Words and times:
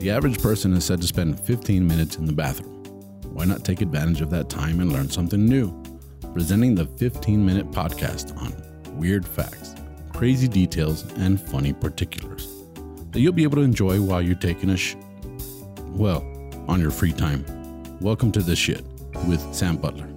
The 0.00 0.10
average 0.10 0.40
person 0.40 0.72
is 0.72 0.86
said 0.86 1.02
to 1.02 1.06
spend 1.06 1.38
15 1.38 1.86
minutes 1.86 2.16
in 2.16 2.24
the 2.24 2.32
bathroom. 2.32 2.82
Why 3.34 3.44
not 3.44 3.66
take 3.66 3.82
advantage 3.82 4.22
of 4.22 4.30
that 4.30 4.48
time 4.48 4.80
and 4.80 4.90
learn 4.90 5.10
something 5.10 5.44
new? 5.44 5.78
Presenting 6.32 6.74
the 6.74 6.86
15 6.86 7.44
minute 7.44 7.70
podcast 7.70 8.34
on 8.38 8.54
weird 8.98 9.28
facts, 9.28 9.74
crazy 10.14 10.48
details, 10.48 11.02
and 11.18 11.38
funny 11.38 11.74
particulars 11.74 12.48
that 13.10 13.20
you'll 13.20 13.34
be 13.34 13.42
able 13.42 13.56
to 13.56 13.62
enjoy 13.62 14.00
while 14.00 14.22
you're 14.22 14.36
taking 14.36 14.70
a 14.70 14.76
sh. 14.78 14.96
Well, 15.88 16.24
on 16.66 16.80
your 16.80 16.90
free 16.90 17.12
time. 17.12 17.44
Welcome 18.00 18.32
to 18.32 18.40
The 18.40 18.56
Shit 18.56 18.82
with 19.28 19.54
Sam 19.54 19.76
Butler. 19.76 20.08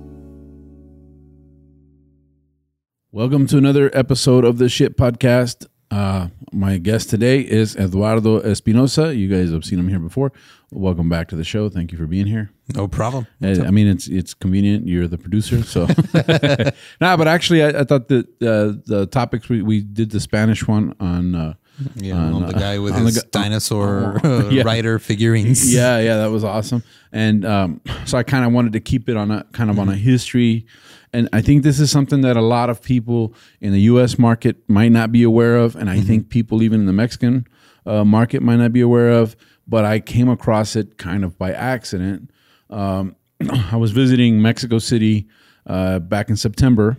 Welcome 3.11 3.47
to 3.47 3.57
another 3.57 3.91
episode 3.93 4.45
of 4.45 4.59
The 4.59 4.69
Shit 4.69 4.95
Podcast. 4.95 5.67
Uh, 5.93 6.27
my 6.51 6.79
guest 6.79 7.11
today 7.11 7.41
is 7.41 7.75
Eduardo 7.75 8.39
Espinosa. 8.39 9.15
You 9.15 9.27
guys 9.27 9.51
have 9.51 9.63
seen 9.63 9.77
him 9.77 9.89
here 9.89 9.99
before. 9.99 10.31
Welcome 10.71 11.07
back 11.07 11.27
to 11.27 11.35
the 11.35 11.43
show. 11.43 11.69
Thank 11.69 11.91
you 11.91 11.99
for 11.99 12.07
being 12.07 12.25
here. 12.25 12.49
No 12.73 12.87
problem. 12.87 13.27
I, 13.43 13.51
I 13.51 13.69
mean, 13.69 13.85
it's 13.85 14.07
it's 14.07 14.33
convenient. 14.33 14.87
You're 14.87 15.07
the 15.07 15.19
producer, 15.19 15.61
so. 15.61 15.85
nah, 16.99 17.15
but 17.15 17.27
actually, 17.27 17.61
I, 17.63 17.81
I 17.81 17.83
thought 17.83 18.07
that 18.07 18.25
uh, 18.41 18.81
the 18.87 19.07
topics 19.11 19.49
we, 19.49 19.61
we 19.61 19.81
did 19.81 20.09
the 20.09 20.19
Spanish 20.19 20.67
one 20.67 20.95
on. 20.99 21.35
Uh, 21.35 21.53
Yeah, 21.95 22.15
on, 22.15 22.45
the 22.45 22.55
uh, 22.55 22.59
guy 22.59 22.79
with 22.79 22.93
the 22.93 23.01
his 23.01 23.21
gu- 23.21 23.29
dinosaur 23.31 24.19
uh, 24.23 24.47
yeah. 24.51 24.63
rider 24.65 24.99
figurines. 24.99 25.73
yeah, 25.75 25.99
yeah, 25.99 26.17
that 26.17 26.31
was 26.31 26.43
awesome. 26.43 26.83
And 27.11 27.45
um, 27.45 27.81
so 28.05 28.17
I 28.17 28.23
kind 28.23 28.45
of 28.45 28.53
wanted 28.53 28.73
to 28.73 28.79
keep 28.79 29.09
it 29.09 29.17
on 29.17 29.31
a 29.31 29.43
kind 29.53 29.69
of 29.69 29.79
on 29.79 29.89
a 29.89 29.95
history. 29.95 30.65
And 31.13 31.29
I 31.33 31.41
think 31.41 31.63
this 31.63 31.79
is 31.79 31.91
something 31.91 32.21
that 32.21 32.37
a 32.37 32.41
lot 32.41 32.69
of 32.69 32.81
people 32.81 33.33
in 33.61 33.71
the 33.71 33.81
U.S. 33.81 34.17
market 34.17 34.57
might 34.67 34.91
not 34.91 35.11
be 35.11 35.23
aware 35.23 35.57
of, 35.57 35.75
and 35.75 35.89
I 35.89 35.99
think 35.99 36.29
people 36.29 36.63
even 36.63 36.81
in 36.81 36.85
the 36.87 36.93
Mexican 36.93 37.47
uh, 37.85 38.03
market 38.03 38.41
might 38.41 38.55
not 38.55 38.73
be 38.73 38.81
aware 38.81 39.11
of. 39.11 39.35
But 39.67 39.85
I 39.85 39.99
came 39.99 40.27
across 40.27 40.75
it 40.75 40.97
kind 40.97 41.23
of 41.23 41.37
by 41.37 41.53
accident. 41.53 42.31
Um, 42.69 43.15
I 43.71 43.77
was 43.77 43.91
visiting 43.91 44.41
Mexico 44.41 44.79
City 44.79 45.27
uh, 45.67 45.99
back 45.99 46.29
in 46.29 46.35
September, 46.35 46.97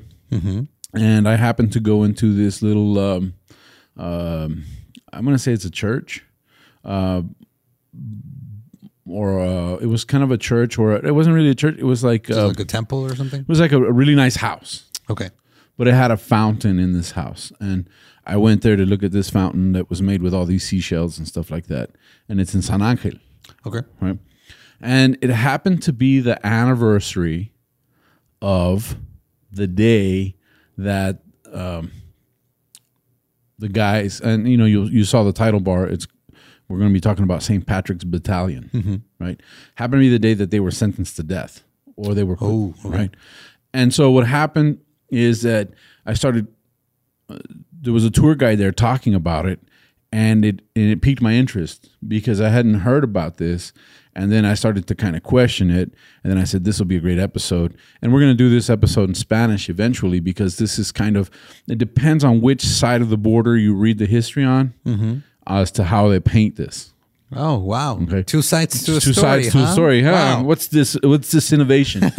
and 0.94 1.28
I 1.28 1.36
happened 1.36 1.72
to 1.72 1.80
go 1.80 2.04
into 2.04 2.34
this 2.34 2.62
little. 2.62 2.98
Um, 2.98 3.34
um, 3.96 4.64
I'm 5.12 5.24
going 5.24 5.36
to 5.36 5.42
say 5.42 5.52
it's 5.52 5.64
a 5.64 5.70
church 5.70 6.24
or 9.06 9.38
uh, 9.40 9.74
it 9.76 9.86
was 9.86 10.04
kind 10.04 10.24
of 10.24 10.30
a 10.30 10.38
church, 10.38 10.78
or 10.78 10.94
it 10.94 11.14
wasn't 11.14 11.34
really 11.36 11.50
a 11.50 11.54
church. 11.54 11.76
It 11.78 11.84
was 11.84 12.02
like 12.02 12.30
uh, 12.30 12.48
like 12.48 12.60
a 12.60 12.64
temple 12.64 13.04
or 13.04 13.14
something. 13.14 13.40
it 13.42 13.48
was 13.48 13.60
like 13.60 13.72
a, 13.72 13.76
a 13.76 13.92
really 13.92 14.14
nice 14.14 14.36
house, 14.36 14.88
Okay. 15.10 15.30
but 15.76 15.86
it 15.88 15.94
had 15.94 16.10
a 16.10 16.16
fountain 16.16 16.78
in 16.78 16.92
this 16.92 17.12
house, 17.12 17.52
and 17.60 17.88
I 18.26 18.36
went 18.36 18.62
there 18.62 18.76
to 18.76 18.86
look 18.86 19.02
at 19.02 19.12
this 19.12 19.28
fountain 19.30 19.72
that 19.72 19.90
was 19.90 20.00
made 20.00 20.22
with 20.22 20.32
all 20.34 20.46
these 20.46 20.64
seashells 20.66 21.18
and 21.18 21.28
stuff 21.28 21.50
like 21.50 21.66
that, 21.66 21.90
and 22.28 22.40
it's 22.40 22.54
in 22.54 22.62
San 22.62 22.82
Angel, 22.82 23.12
Okay. 23.66 23.82
right? 24.00 24.18
And 24.80 25.16
it 25.20 25.30
happened 25.30 25.82
to 25.84 25.92
be 25.92 26.20
the 26.20 26.44
anniversary 26.46 27.52
of 28.42 28.96
the 29.50 29.66
day 29.66 30.34
that 30.76 31.20
um, 31.52 31.92
the 33.58 33.68
guys, 33.68 34.20
and 34.20 34.48
you 34.48 34.56
know, 34.56 34.64
you 34.64 34.84
you 34.84 35.04
saw 35.04 35.22
the 35.22 35.32
title 35.32 35.60
bar. 35.60 35.86
It's 35.86 36.06
we're 36.68 36.78
going 36.78 36.90
to 36.90 36.94
be 36.94 37.00
talking 37.00 37.24
about 37.24 37.42
St. 37.42 37.66
Patrick's 37.66 38.04
Battalion, 38.04 39.02
right? 39.20 39.38
Happened 39.74 40.00
to 40.00 40.04
be 40.04 40.08
the 40.08 40.18
day 40.18 40.32
that 40.34 40.50
they 40.50 40.60
were 40.60 40.70
sentenced 40.70 41.16
to 41.16 41.22
death, 41.22 41.62
or 41.96 42.14
they 42.14 42.24
were 42.24 42.36
put, 42.36 42.46
Oh, 42.46 42.74
okay. 42.86 42.96
right. 42.98 43.14
And 43.74 43.92
so 43.92 44.10
what 44.10 44.26
happened 44.26 44.78
is 45.10 45.42
that 45.42 45.70
I 46.06 46.14
started. 46.14 46.46
Uh, 47.28 47.38
there 47.80 47.92
was 47.92 48.04
a 48.04 48.10
tour 48.10 48.34
guide 48.34 48.58
there 48.58 48.72
talking 48.72 49.14
about 49.14 49.44
it, 49.46 49.60
and 50.14 50.44
it 50.44 50.62
and 50.76 50.90
it 50.90 51.02
piqued 51.02 51.20
my 51.20 51.32
interest 51.32 51.90
because 52.06 52.40
I 52.40 52.48
hadn't 52.48 52.74
heard 52.74 53.02
about 53.02 53.38
this. 53.38 53.72
And 54.16 54.30
then 54.30 54.44
I 54.44 54.54
started 54.54 54.86
to 54.86 54.94
kind 54.94 55.16
of 55.16 55.24
question 55.24 55.70
it, 55.70 55.92
and 56.22 56.32
then 56.32 56.38
I 56.38 56.44
said, 56.44 56.62
"This 56.62 56.78
will 56.78 56.86
be 56.86 56.94
a 56.94 57.00
great 57.00 57.18
episode." 57.18 57.76
And 58.00 58.12
we're 58.12 58.20
going 58.20 58.30
to 58.30 58.36
do 58.36 58.48
this 58.48 58.70
episode 58.70 59.08
in 59.08 59.16
Spanish 59.16 59.68
eventually 59.68 60.20
because 60.20 60.58
this 60.58 60.78
is 60.78 60.92
kind 60.92 61.16
of. 61.16 61.32
It 61.68 61.78
depends 61.78 62.22
on 62.22 62.40
which 62.40 62.64
side 62.64 63.02
of 63.02 63.08
the 63.08 63.16
border 63.16 63.56
you 63.56 63.74
read 63.74 63.98
the 63.98 64.06
history 64.06 64.44
on, 64.44 64.72
as 65.48 65.72
to 65.72 65.82
how 65.82 66.08
they 66.08 66.20
paint 66.20 66.54
this. 66.54 66.92
Oh 67.32 67.58
wow. 67.58 67.98
Okay. 68.02 68.22
Two 68.22 68.40
sides 68.40 68.84
to 68.84 68.98
a 68.98 69.00
two 69.00 69.14
story. 69.14 69.42
sides 69.42 69.52
to 69.52 69.64
a 69.64 69.66
story. 69.72 70.00
Huh? 70.00 70.12
Wow. 70.12 70.42
What's 70.44 70.68
this? 70.68 70.96
What's 71.02 71.32
this 71.32 71.52
innovation? 71.52 72.02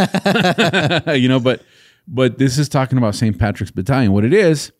you 1.16 1.30
know, 1.30 1.40
but 1.40 1.64
but 2.10 2.40
this 2.40 2.58
is 2.58 2.68
talking 2.68 2.98
about 2.98 3.16
St. 3.16 3.40
Patrick's 3.40 3.72
Battalion. 3.72 4.12
What 4.12 4.26
it 4.26 4.34
is 4.34 4.74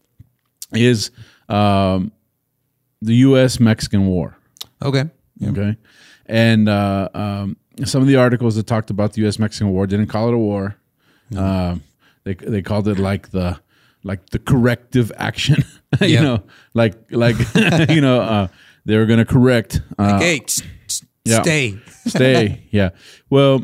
is 0.74 1.12
um, 1.48 2.12
the 3.02 3.16
U.S. 3.28 3.60
Mexican 3.60 4.08
War. 4.08 4.38
Okay. 4.84 5.06
Okay, 5.46 5.76
and 6.28 6.70
uh, 6.70 7.10
um, 7.14 7.58
some 7.84 8.02
of 8.02 8.08
the 8.08 8.16
articles 8.16 8.56
that 8.56 8.66
talked 8.68 8.90
about 8.90 9.14
the 9.14 9.22
U.S. 9.24 9.38
Mexican 9.38 9.70
War 9.70 9.86
didn't 9.86 10.08
call 10.08 10.30
it 10.30 10.34
a 10.34 10.38
war. 10.38 10.78
Uh, 11.36 11.76
they 12.24 12.36
they 12.36 12.62
called 12.62 12.88
it 12.88 12.98
like 13.00 13.32
the 13.32 13.60
like 14.04 14.30
the 14.30 14.40
corrective 14.40 15.12
action. 15.18 15.64
you 16.02 16.08
Yeah. 16.08 16.22
know, 16.22 16.44
like 16.74 16.94
like 17.12 17.36
you 17.90 18.00
know 18.00 18.22
uh, 18.22 18.48
they 18.86 18.96
were 18.98 19.06
going 19.06 19.20
to 19.20 19.26
correct. 19.26 19.82
Uh, 20.00 20.14
Okay. 20.16 20.40
yeah. 21.26 21.42
Stay. 21.42 21.78
Stay. 22.08 22.68
yeah. 22.72 22.92
Well, 23.30 23.62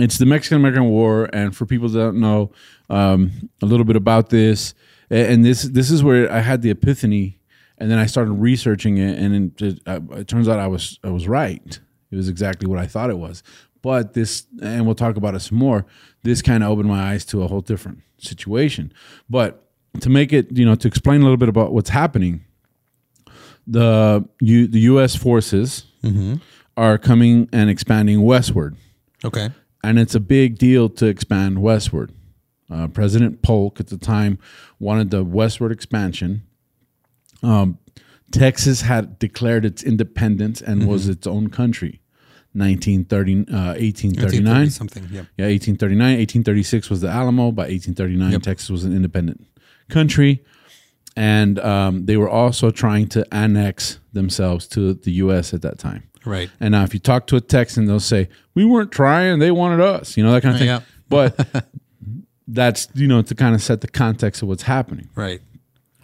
it's 0.00 0.18
the 0.18 0.26
Mexican 0.26 0.56
American 0.56 0.86
War, 0.86 1.30
and 1.32 1.54
for 1.54 1.66
people 1.66 1.88
that 1.88 1.98
don't 2.00 2.18
know 2.20 2.50
um, 2.90 3.48
a 3.62 3.66
little 3.66 3.84
bit 3.84 3.94
about 3.96 4.30
this, 4.30 4.74
and 5.08 5.44
this 5.44 5.62
this 5.62 5.90
is 5.92 6.02
where 6.02 6.30
I 6.32 6.40
had 6.40 6.62
the 6.62 6.70
epiphany, 6.70 7.38
and 7.82 7.90
then 7.90 7.98
I 7.98 8.06
started 8.06 8.32
researching 8.32 8.98
it, 8.98 9.18
and 9.18 9.60
it, 9.60 9.80
uh, 9.86 10.00
it 10.12 10.28
turns 10.28 10.48
out 10.48 10.58
I 10.60 10.68
was 10.68 10.98
I 11.04 11.10
was 11.10 11.26
right. 11.26 11.80
It 12.12 12.16
was 12.16 12.28
exactly 12.28 12.68
what 12.68 12.78
I 12.78 12.86
thought 12.86 13.10
it 13.10 13.18
was. 13.18 13.42
But 13.82 14.14
this, 14.14 14.46
and 14.62 14.86
we'll 14.86 14.94
talk 14.94 15.16
about 15.16 15.34
it 15.34 15.40
some 15.40 15.58
more. 15.58 15.84
This 16.22 16.40
kind 16.42 16.62
of 16.62 16.70
opened 16.70 16.88
my 16.88 17.02
eyes 17.12 17.24
to 17.26 17.42
a 17.42 17.48
whole 17.48 17.60
different 17.62 17.98
situation. 18.18 18.92
But 19.28 19.64
to 20.00 20.08
make 20.08 20.32
it, 20.32 20.56
you 20.56 20.64
know, 20.64 20.76
to 20.76 20.86
explain 20.86 21.20
a 21.20 21.24
little 21.24 21.36
bit 21.36 21.48
about 21.48 21.72
what's 21.72 21.90
happening, 21.90 22.44
the 23.66 24.24
U, 24.40 24.66
the 24.66 24.80
U.S. 24.80 25.16
forces 25.16 25.84
are 26.76 26.98
coming 26.98 27.48
and 27.52 27.68
expanding 27.70 28.22
westward, 28.22 28.76
Okay. 29.24 29.50
and 29.84 29.98
it's 29.98 30.14
a 30.14 30.20
big 30.20 30.58
deal 30.58 30.88
to 30.88 31.06
expand 31.06 31.60
westward. 31.60 32.12
Uh, 32.70 32.88
President 32.88 33.42
Polk 33.42 33.78
at 33.80 33.88
the 33.88 33.98
time 33.98 34.38
wanted 34.78 35.10
the 35.10 35.22
westward 35.24 35.72
expansion. 35.72 36.42
Um, 37.42 37.78
Texas 38.30 38.82
had 38.82 39.18
declared 39.18 39.64
its 39.64 39.82
independence 39.82 40.62
and 40.62 40.86
was 40.88 41.08
its 41.08 41.26
own 41.26 41.48
country. 41.50 42.00
1930, 42.54 43.32
uh, 43.52 43.74
1839. 43.78 44.70
Something. 44.70 45.04
Yeah. 45.04 45.22
Yeah, 45.36 45.46
1839. 45.46 45.98
1836 46.18 46.90
was 46.90 47.00
the 47.00 47.08
Alamo. 47.08 47.50
By 47.50 47.62
1839, 47.64 48.40
Texas 48.40 48.68
was 48.70 48.84
an 48.84 48.94
independent 48.94 49.46
country. 49.88 50.44
And 51.16 51.58
um, 51.60 52.06
they 52.06 52.16
were 52.16 52.28
also 52.28 52.70
trying 52.70 53.08
to 53.08 53.26
annex 53.34 53.98
themselves 54.12 54.66
to 54.68 54.94
the 54.94 55.12
U.S. 55.12 55.52
at 55.52 55.62
that 55.62 55.78
time. 55.78 56.04
Right. 56.24 56.50
And 56.60 56.72
now, 56.72 56.84
if 56.84 56.94
you 56.94 57.00
talk 57.00 57.26
to 57.28 57.36
a 57.36 57.40
Texan, 57.40 57.86
they'll 57.86 58.00
say, 58.00 58.28
"We 58.54 58.64
weren't 58.64 58.92
trying; 58.92 59.38
they 59.40 59.50
wanted 59.50 59.80
us." 59.80 60.16
You 60.16 60.22
know 60.24 60.32
that 60.32 60.42
kind 60.42 60.54
of 60.54 60.58
thing. 60.60 60.68
Yeah. 60.68 60.80
But 61.08 61.66
that's 62.48 62.88
you 62.94 63.08
know 63.08 63.22
to 63.22 63.34
kind 63.34 63.54
of 63.54 63.62
set 63.62 63.80
the 63.80 63.88
context 63.88 64.40
of 64.42 64.48
what's 64.48 64.62
happening, 64.62 65.08
Right. 65.14 65.40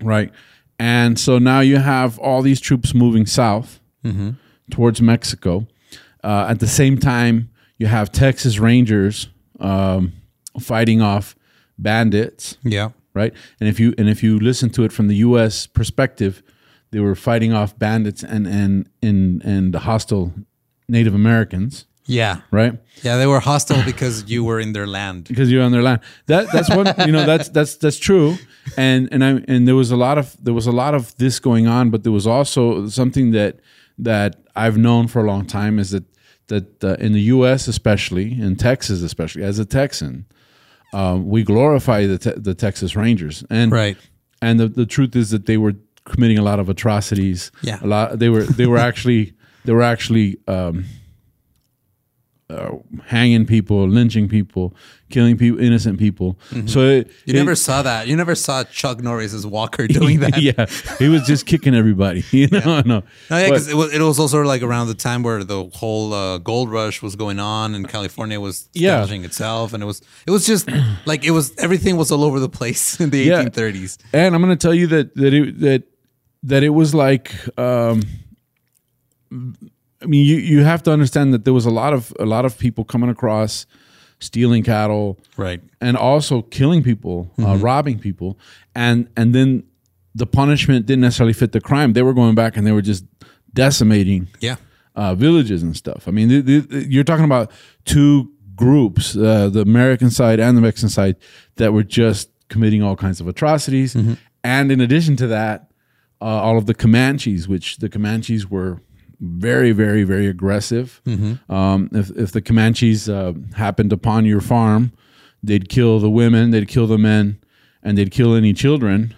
right? 0.02 0.32
And 0.78 1.18
so 1.18 1.38
now 1.38 1.60
you 1.60 1.78
have 1.78 2.18
all 2.18 2.42
these 2.42 2.60
troops 2.60 2.94
moving 2.94 3.26
south 3.26 3.80
towards 4.70 5.02
Mexico. 5.02 5.66
Uh, 6.24 6.46
at 6.48 6.60
the 6.60 6.66
same 6.68 6.96
time, 6.98 7.50
you 7.78 7.86
have 7.86 8.10
Texas 8.10 8.58
Rangers 8.58 9.28
um, 9.60 10.12
fighting 10.60 11.02
off 11.02 11.34
bandits 11.78 12.56
Yeah. 12.64 12.90
right? 13.14 13.32
And 13.60 13.68
if 13.68 13.78
you 13.80 13.94
and 13.98 14.08
if 14.08 14.22
you 14.22 14.38
listen 14.38 14.70
to 14.70 14.84
it 14.84 14.92
from 14.92 15.08
the 15.08 15.16
U.S. 15.16 15.66
perspective, 15.66 16.42
they 16.90 17.00
were 17.00 17.14
fighting 17.14 17.52
off 17.52 17.78
bandits 17.78 18.22
and 18.24 18.46
and 18.46 18.88
and 19.02 19.42
and 19.44 19.74
the 19.74 19.80
hostile 19.80 20.32
Native 20.88 21.14
Americans, 21.14 21.84
Yeah. 22.08 22.40
right? 22.50 22.72
Yeah. 23.02 23.16
They 23.18 23.26
were 23.26 23.40
hostile 23.40 23.84
because 23.84 24.24
you 24.30 24.42
were 24.44 24.58
in 24.60 24.72
their 24.72 24.86
land. 24.86 25.24
Because 25.28 25.50
you're 25.52 25.62
on 25.62 25.72
their 25.72 25.82
land. 25.82 26.00
That 26.26 26.50
that's 26.52 26.68
one 26.74 26.86
you 27.06 27.12
know 27.12 27.24
that's 27.26 27.48
that's 27.50 27.76
that's 27.76 27.98
true. 27.98 28.36
And 28.76 29.08
and 29.12 29.22
I 29.24 29.30
and 29.46 29.66
there 29.68 29.76
was 29.76 29.90
a 29.90 29.96
lot 29.96 30.16
of 30.18 30.36
there 30.42 30.54
was 30.54 30.66
a 30.66 30.72
lot 30.72 30.94
of 30.94 31.14
this 31.16 31.38
going 31.40 31.66
on, 31.68 31.90
but 31.90 32.02
there 32.02 32.12
was 32.12 32.26
also 32.26 32.88
something 32.88 33.32
that 33.32 33.60
that 33.98 34.36
I've 34.56 34.76
known 34.78 35.06
for 35.08 35.20
a 35.24 35.26
long 35.26 35.46
time 35.46 35.78
is 35.78 35.90
that 35.90 36.04
that 36.48 36.82
uh, 36.84 36.96
in 37.04 37.12
the 37.12 37.20
U.S. 37.36 37.68
especially 37.68 38.32
in 38.40 38.56
Texas 38.56 39.02
especially 39.02 39.42
as 39.44 39.58
a 39.58 39.64
Texan, 39.64 40.24
um, 40.92 41.28
we 41.28 41.42
glorify 41.42 42.06
the 42.06 42.18
te- 42.18 42.40
the 42.40 42.54
Texas 42.54 42.96
Rangers 42.96 43.44
and 43.50 43.70
Right. 43.72 43.96
and 44.40 44.58
the, 44.58 44.68
the 44.68 44.86
truth 44.86 45.14
is 45.16 45.28
that 45.30 45.44
they 45.46 45.56
were 45.58 45.74
committing 46.04 46.38
a 46.38 46.42
lot 46.42 46.58
of 46.58 46.68
atrocities. 46.70 47.50
Yeah. 47.62 47.78
a 47.82 47.86
lot. 47.86 48.18
They 48.18 48.28
were 48.30 48.44
they 48.44 48.66
were 48.66 48.78
actually 48.78 49.34
they 49.64 49.72
were 49.74 49.82
actually 49.82 50.38
um, 50.48 50.84
uh, 52.50 52.70
hanging 53.04 53.44
people, 53.44 53.86
lynching 53.86 54.26
people, 54.26 54.74
killing 55.10 55.36
people, 55.36 55.60
innocent 55.60 55.98
people. 55.98 56.38
So 56.66 56.80
it, 56.80 57.08
Mm-hmm. 57.08 57.30
You 57.30 57.34
it- 57.34 57.38
never 57.44 57.54
saw 57.54 57.82
that. 57.82 58.06
You 58.08 58.16
never 58.16 58.34
saw 58.34 58.64
Chuck 58.64 59.02
Norris 59.02 59.34
as 59.34 59.46
Walker 59.46 59.86
doing 59.86 60.20
that. 60.24 60.40
yeah, 60.40 60.64
he 60.98 61.08
was 61.08 61.26
just 61.26 61.44
kicking 61.46 61.74
everybody. 61.74 62.24
You 62.32 62.46
know, 62.48 62.80
no. 62.86 63.02
No, 63.30 63.36
yeah, 63.38 63.44
because 63.48 63.68
it 63.68 63.74
was, 63.74 63.92
it 63.92 64.00
was 64.00 64.18
also 64.18 64.40
like 64.42 64.62
around 64.62 64.86
the 64.88 64.94
time 64.94 65.22
where 65.22 65.44
the 65.44 65.64
whole 65.74 66.14
uh, 66.14 66.38
gold 66.38 66.70
rush 66.70 67.02
was 67.02 67.16
going 67.16 67.38
on 67.38 67.74
and 67.74 67.86
California 67.88 68.40
was 68.40 68.68
Yeah. 68.72 69.04
itself, 69.06 69.74
and 69.74 69.82
it 69.82 69.86
was 69.86 70.00
it 70.26 70.30
was 70.30 70.46
just 70.46 70.70
like 71.04 71.24
it 71.24 71.32
was 71.32 71.52
everything 71.58 71.96
was 71.98 72.10
all 72.10 72.24
over 72.24 72.40
the 72.40 72.48
place 72.48 72.98
in 73.00 73.10
the 73.10 73.18
Yeah. 73.18 73.44
1830s. 73.44 73.98
and 74.14 74.34
I'm 74.34 74.40
going 74.42 74.56
to 74.56 74.62
tell 74.66 74.74
you 74.74 74.86
that 74.88 75.14
that 75.16 75.34
it, 75.34 75.60
that 75.60 75.82
that 76.44 76.62
it 76.62 76.70
was 76.70 76.94
like. 76.94 77.34
Um, 77.58 78.02
I 80.02 80.06
mean, 80.06 80.24
you 80.26 80.36
you 80.36 80.64
have 80.64 80.82
to 80.84 80.92
understand 80.92 81.32
that 81.34 81.44
there 81.44 81.54
was 81.54 81.66
a 81.66 81.70
lot 81.70 81.92
of 81.92 82.12
a 82.20 82.24
lot 82.26 82.44
of 82.44 82.56
people 82.58 82.84
coming 82.84 83.10
across, 83.10 83.66
stealing 84.20 84.62
cattle, 84.62 85.18
Right. 85.36 85.60
and 85.80 85.96
also 85.96 86.42
killing 86.42 86.82
people, 86.82 87.30
uh, 87.38 87.42
Mm-hmm. 87.42 87.62
robbing 87.64 87.98
people, 87.98 88.38
and 88.74 89.08
and 89.16 89.34
then 89.34 89.64
the 90.14 90.26
punishment 90.26 90.86
didn't 90.86 91.02
necessarily 91.02 91.32
fit 91.34 91.52
the 91.52 91.60
crime. 91.60 91.92
They 91.92 92.02
were 92.02 92.14
going 92.14 92.34
back 92.34 92.56
and 92.56 92.66
they 92.66 92.72
were 92.72 92.82
just 92.82 93.04
decimating 93.52 94.28
Yeah. 94.40 94.56
uh, 94.96 95.14
villages 95.14 95.62
and 95.62 95.76
stuff. 95.76 96.08
I 96.08 96.10
mean, 96.10 96.28
th- 96.28 96.44
th- 96.46 96.86
you're 96.88 97.04
talking 97.04 97.24
about 97.24 97.50
two 97.84 98.30
groups, 98.56 99.16
uh, 99.16 99.48
the 99.48 99.60
American 99.60 100.10
side 100.10 100.40
and 100.40 100.56
the 100.56 100.60
Mexican 100.60 100.88
side, 100.88 101.16
that 101.56 101.72
were 101.72 101.84
just 101.84 102.30
committing 102.48 102.82
all 102.82 102.96
kinds 102.96 103.20
of 103.20 103.28
atrocities. 103.28 103.96
And 104.42 104.72
in 104.72 104.80
addition 104.80 105.16
to 105.16 105.26
that, 105.28 105.70
uh, 106.20 106.24
all 106.24 106.58
of 106.58 106.66
the 106.66 106.74
Comanches, 106.74 107.46
which 107.48 107.76
the 107.78 107.88
Comanches 107.88 108.50
were 108.50 108.80
very, 109.20 109.72
very, 109.72 110.04
very 110.04 110.26
aggressive. 110.26 111.00
Um, 111.48 111.88
if, 111.92 112.10
if 112.10 112.32
the 112.32 112.40
Comanches 112.42 113.08
uh, 113.08 113.32
happened 113.56 113.92
upon 113.92 114.24
your 114.24 114.40
farm, 114.40 114.92
they'd 115.42 115.68
kill 115.68 115.98
the 115.98 116.10
women, 116.10 116.50
they'd 116.50 116.68
kill 116.68 116.86
the 116.86 116.98
men, 116.98 117.38
and 117.82 117.96
they'd 117.98 118.10
kill 118.10 118.34
any 118.34 118.52
children, 118.52 119.14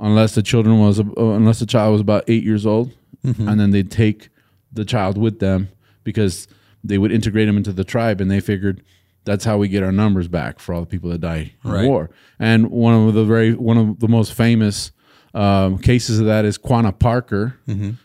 unless 0.00 0.34
the 0.34 0.42
children 0.42 0.78
was 0.78 1.00
uh, 1.00 1.04
unless 1.16 1.58
the 1.60 1.66
child 1.66 1.92
was 1.92 2.00
about 2.00 2.24
eight 2.28 2.42
years 2.44 2.66
old, 2.66 2.92
and 3.24 3.60
then 3.60 3.70
they'd 3.72 3.90
take 3.90 4.28
the 4.72 4.84
child 4.84 5.18
with 5.18 5.38
them 5.40 5.68
because 6.04 6.46
they 6.84 6.98
would 6.98 7.12
integrate 7.12 7.48
him 7.48 7.56
into 7.56 7.72
the 7.72 7.84
tribe, 7.84 8.20
and 8.20 8.30
they 8.30 8.40
figured 8.40 8.82
that's 9.24 9.44
how 9.44 9.58
we 9.58 9.68
get 9.68 9.82
our 9.82 9.92
numbers 9.92 10.28
back 10.28 10.58
for 10.60 10.72
all 10.74 10.80
the 10.80 10.86
people 10.86 11.10
that 11.10 11.20
die 11.20 11.52
in 11.64 11.70
Right. 11.70 11.86
war. 11.86 12.10
And 12.38 12.70
one 12.70 12.94
of 12.94 13.14
the 13.14 13.24
very 13.24 13.54
one 13.54 13.76
of 13.76 13.98
the 14.00 14.08
most 14.08 14.32
famous 14.32 14.92
um, 15.38 15.78
cases 15.78 16.18
of 16.20 16.26
that 16.26 16.44
is 16.44 16.58
Quanah 16.58 16.98
Parker. 16.98 17.58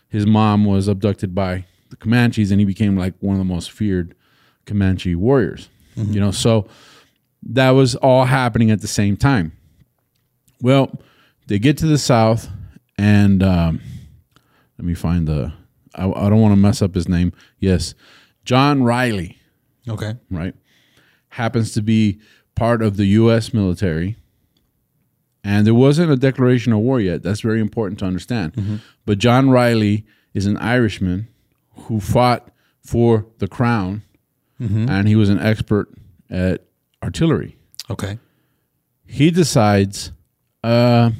His 0.08 0.26
mom 0.26 0.64
was 0.64 0.86
abducted 0.88 1.34
by 1.34 1.64
the 1.90 1.96
Comanches, 1.96 2.50
and 2.50 2.60
he 2.60 2.64
became 2.64 2.96
like 2.96 3.14
one 3.20 3.34
of 3.34 3.38
the 3.38 3.44
most 3.52 3.70
feared 3.72 4.14
Comanche 4.66 5.14
warriors. 5.14 5.68
You 5.96 6.18
know, 6.20 6.30
so 6.32 6.66
that 7.42 7.70
was 7.70 7.94
all 7.96 8.24
happening 8.24 8.70
at 8.70 8.80
the 8.80 8.88
same 8.88 9.16
time. 9.16 9.52
Well, 10.60 10.98
they 11.46 11.58
get 11.58 11.76
to 11.78 11.86
the 11.86 11.98
south, 11.98 12.48
and 12.98 13.42
um, 13.42 13.80
let 14.78 14.86
me 14.86 14.94
find 14.94 15.28
the. 15.28 15.52
I, 15.94 16.08
I 16.08 16.28
don't 16.28 16.40
want 16.40 16.52
to 16.52 16.56
mess 16.60 16.82
up 16.82 16.94
his 16.94 17.08
name. 17.08 17.32
Yes, 17.60 17.94
John 18.44 18.82
Riley, 18.82 19.38
Okay. 19.88 20.14
right, 20.30 20.54
happens 21.30 21.72
to 21.72 21.82
be 21.82 22.18
part 22.56 22.82
of 22.82 22.96
the 22.96 23.04
U.S. 23.06 23.52
military, 23.54 24.16
and 25.44 25.66
there 25.66 25.74
wasn't 25.74 26.10
a 26.10 26.16
declaration 26.16 26.72
of 26.72 26.78
war 26.80 27.00
yet. 27.00 27.22
That's 27.22 27.40
very 27.42 27.60
important 27.60 27.98
to 28.00 28.06
understand. 28.06 28.80
But 29.06 29.18
John 29.18 29.50
Riley 29.50 30.04
is 30.32 30.46
an 30.46 30.56
Irishman 30.56 31.28
who 31.86 32.00
fought 32.00 32.48
for 32.80 33.26
the 33.38 33.46
crown, 33.48 34.02
and 34.58 35.06
he 35.06 35.14
was 35.16 35.28
an 35.28 35.38
expert 35.38 35.88
at 36.30 36.62
artillery 37.02 37.56
Okay. 37.90 38.18
he 39.06 39.30
decides, 39.30 40.10
uh, 40.62 41.10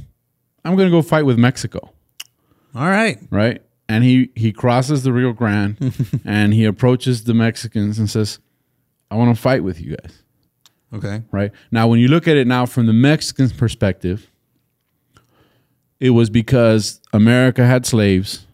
I'm 0.64 0.76
going 0.76 0.88
to 0.88 0.90
go 0.96 1.02
fight 1.02 1.26
with 1.26 1.38
Mexico, 1.38 1.92
All 2.74 2.88
right. 2.88 3.18
right? 3.30 3.60
And 3.86 4.02
he 4.02 4.30
he 4.34 4.50
crosses 4.50 5.02
the 5.02 5.12
Rio 5.12 5.34
Grande, 5.34 5.76
and 6.24 6.54
he 6.54 6.64
approaches 6.64 7.24
the 7.24 7.34
Mexicans 7.34 7.98
and 7.98 8.08
says, 8.08 8.38
"I 9.10 9.16
want 9.16 9.36
to 9.36 9.40
fight 9.40 9.62
with 9.62 9.78
you 9.78 9.94
guys." 9.94 10.22
Okay. 10.94 11.22
Right 11.32 11.50
now, 11.70 11.88
when 11.88 11.98
you 12.00 12.08
look 12.08 12.28
at 12.28 12.36
it 12.36 12.46
now 12.46 12.66
from 12.66 12.86
the 12.86 12.92
Mexican 12.92 13.50
perspective, 13.50 14.30
it 16.00 16.10
was 16.10 16.30
because 16.30 17.00
America 17.12 17.64
had 17.66 17.86
slaves, 17.86 18.46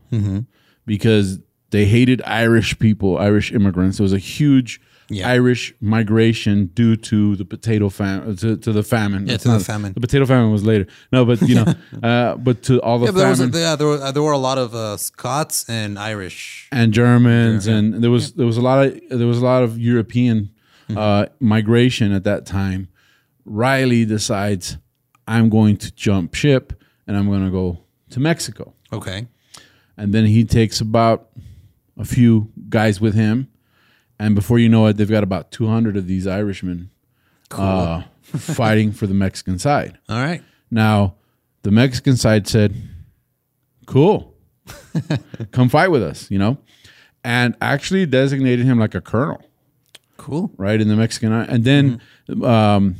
because 0.86 1.38
they 1.70 1.84
hated 1.84 2.22
Irish 2.24 2.78
people, 2.78 3.18
Irish 3.18 3.52
immigrants. 3.52 3.98
There 3.98 4.04
was 4.04 4.12
a 4.12 4.18
huge 4.18 4.80
Yeah. 5.12 5.28
Irish 5.28 5.74
migration 5.80 6.66
due 6.74 6.94
to 7.10 7.34
the 7.34 7.44
potato 7.44 7.88
famine, 7.88 8.36
to, 8.36 8.56
to 8.56 8.72
the 8.72 8.82
famine. 8.84 9.26
Yeah, 9.26 9.38
to 9.38 9.48
the 9.58 9.58
famine. 9.60 9.92
The 9.92 10.00
potato 10.00 10.24
famine 10.24 10.52
was 10.52 10.62
later. 10.64 10.86
No, 11.10 11.24
but 11.24 11.42
you 11.42 11.56
know, 11.56 11.66
uh, 12.08 12.36
but 12.36 12.62
to 12.68 12.80
all 12.82 12.98
the 13.00 13.06
Yeah, 13.06 13.12
there 13.12 13.28
was 13.28 13.40
a, 13.40 13.44
famine 13.48 13.60
yeah, 13.60 13.74
there 13.76 13.88
were 13.88 14.00
uh, 14.00 14.12
there 14.12 14.22
were 14.22 14.36
a 14.42 14.44
lot 14.48 14.58
of 14.58 14.72
uh, 14.72 14.96
Scots 14.96 15.68
and 15.68 15.98
Irish. 15.98 16.68
and 16.70 16.92
Germans, 16.92 17.66
and 17.66 18.02
there 18.02 18.10
was 18.12 18.34
there 18.34 18.46
was 18.46 18.56
a 18.56 18.62
lot 18.62 18.86
of 18.86 19.00
there 19.10 19.26
was 19.26 19.38
a 19.38 19.44
lot 19.44 19.64
of 19.64 19.78
European 19.80 20.50
uh, 20.96 21.26
migration 21.38 22.12
at 22.12 22.24
that 22.24 22.46
time. 22.46 22.88
Riley 23.44 24.04
decides, 24.04 24.78
I'm 25.26 25.48
going 25.48 25.76
to 25.78 25.92
jump 25.92 26.34
ship 26.34 26.72
and 27.06 27.16
I'm 27.16 27.26
going 27.26 27.44
to 27.44 27.50
go 27.50 27.84
to 28.10 28.20
Mexico. 28.20 28.74
Okay. 28.92 29.26
And 29.96 30.12
then 30.12 30.26
he 30.26 30.44
takes 30.44 30.80
about 30.80 31.30
a 31.98 32.04
few 32.04 32.50
guys 32.68 33.00
with 33.00 33.14
him. 33.14 33.48
And 34.18 34.34
before 34.34 34.58
you 34.58 34.68
know 34.68 34.86
it, 34.86 34.96
they've 34.96 35.08
got 35.08 35.22
about 35.22 35.50
200 35.50 35.96
of 35.96 36.06
these 36.06 36.26
Irishmen 36.26 36.90
uh, 37.50 38.02
fighting 38.22 38.92
for 38.92 39.06
the 39.06 39.14
Mexican 39.14 39.58
side. 39.58 39.98
All 40.08 40.22
right. 40.22 40.42
Now, 40.70 41.16
the 41.62 41.70
Mexican 41.70 42.16
side 42.16 42.46
said, 42.46 42.74
cool, 43.86 44.34
come 45.50 45.68
fight 45.68 45.88
with 45.88 46.02
us, 46.02 46.30
you 46.30 46.38
know, 46.38 46.58
and 47.24 47.56
actually 47.60 48.06
designated 48.06 48.64
him 48.64 48.78
like 48.78 48.94
a 48.94 49.00
colonel, 49.00 49.42
Cool. 50.20 50.52
right, 50.58 50.80
in 50.80 50.88
the 50.88 50.96
Mexican. 50.96 51.32
And 51.32 51.64
then 51.64 52.00
um, 52.44 52.96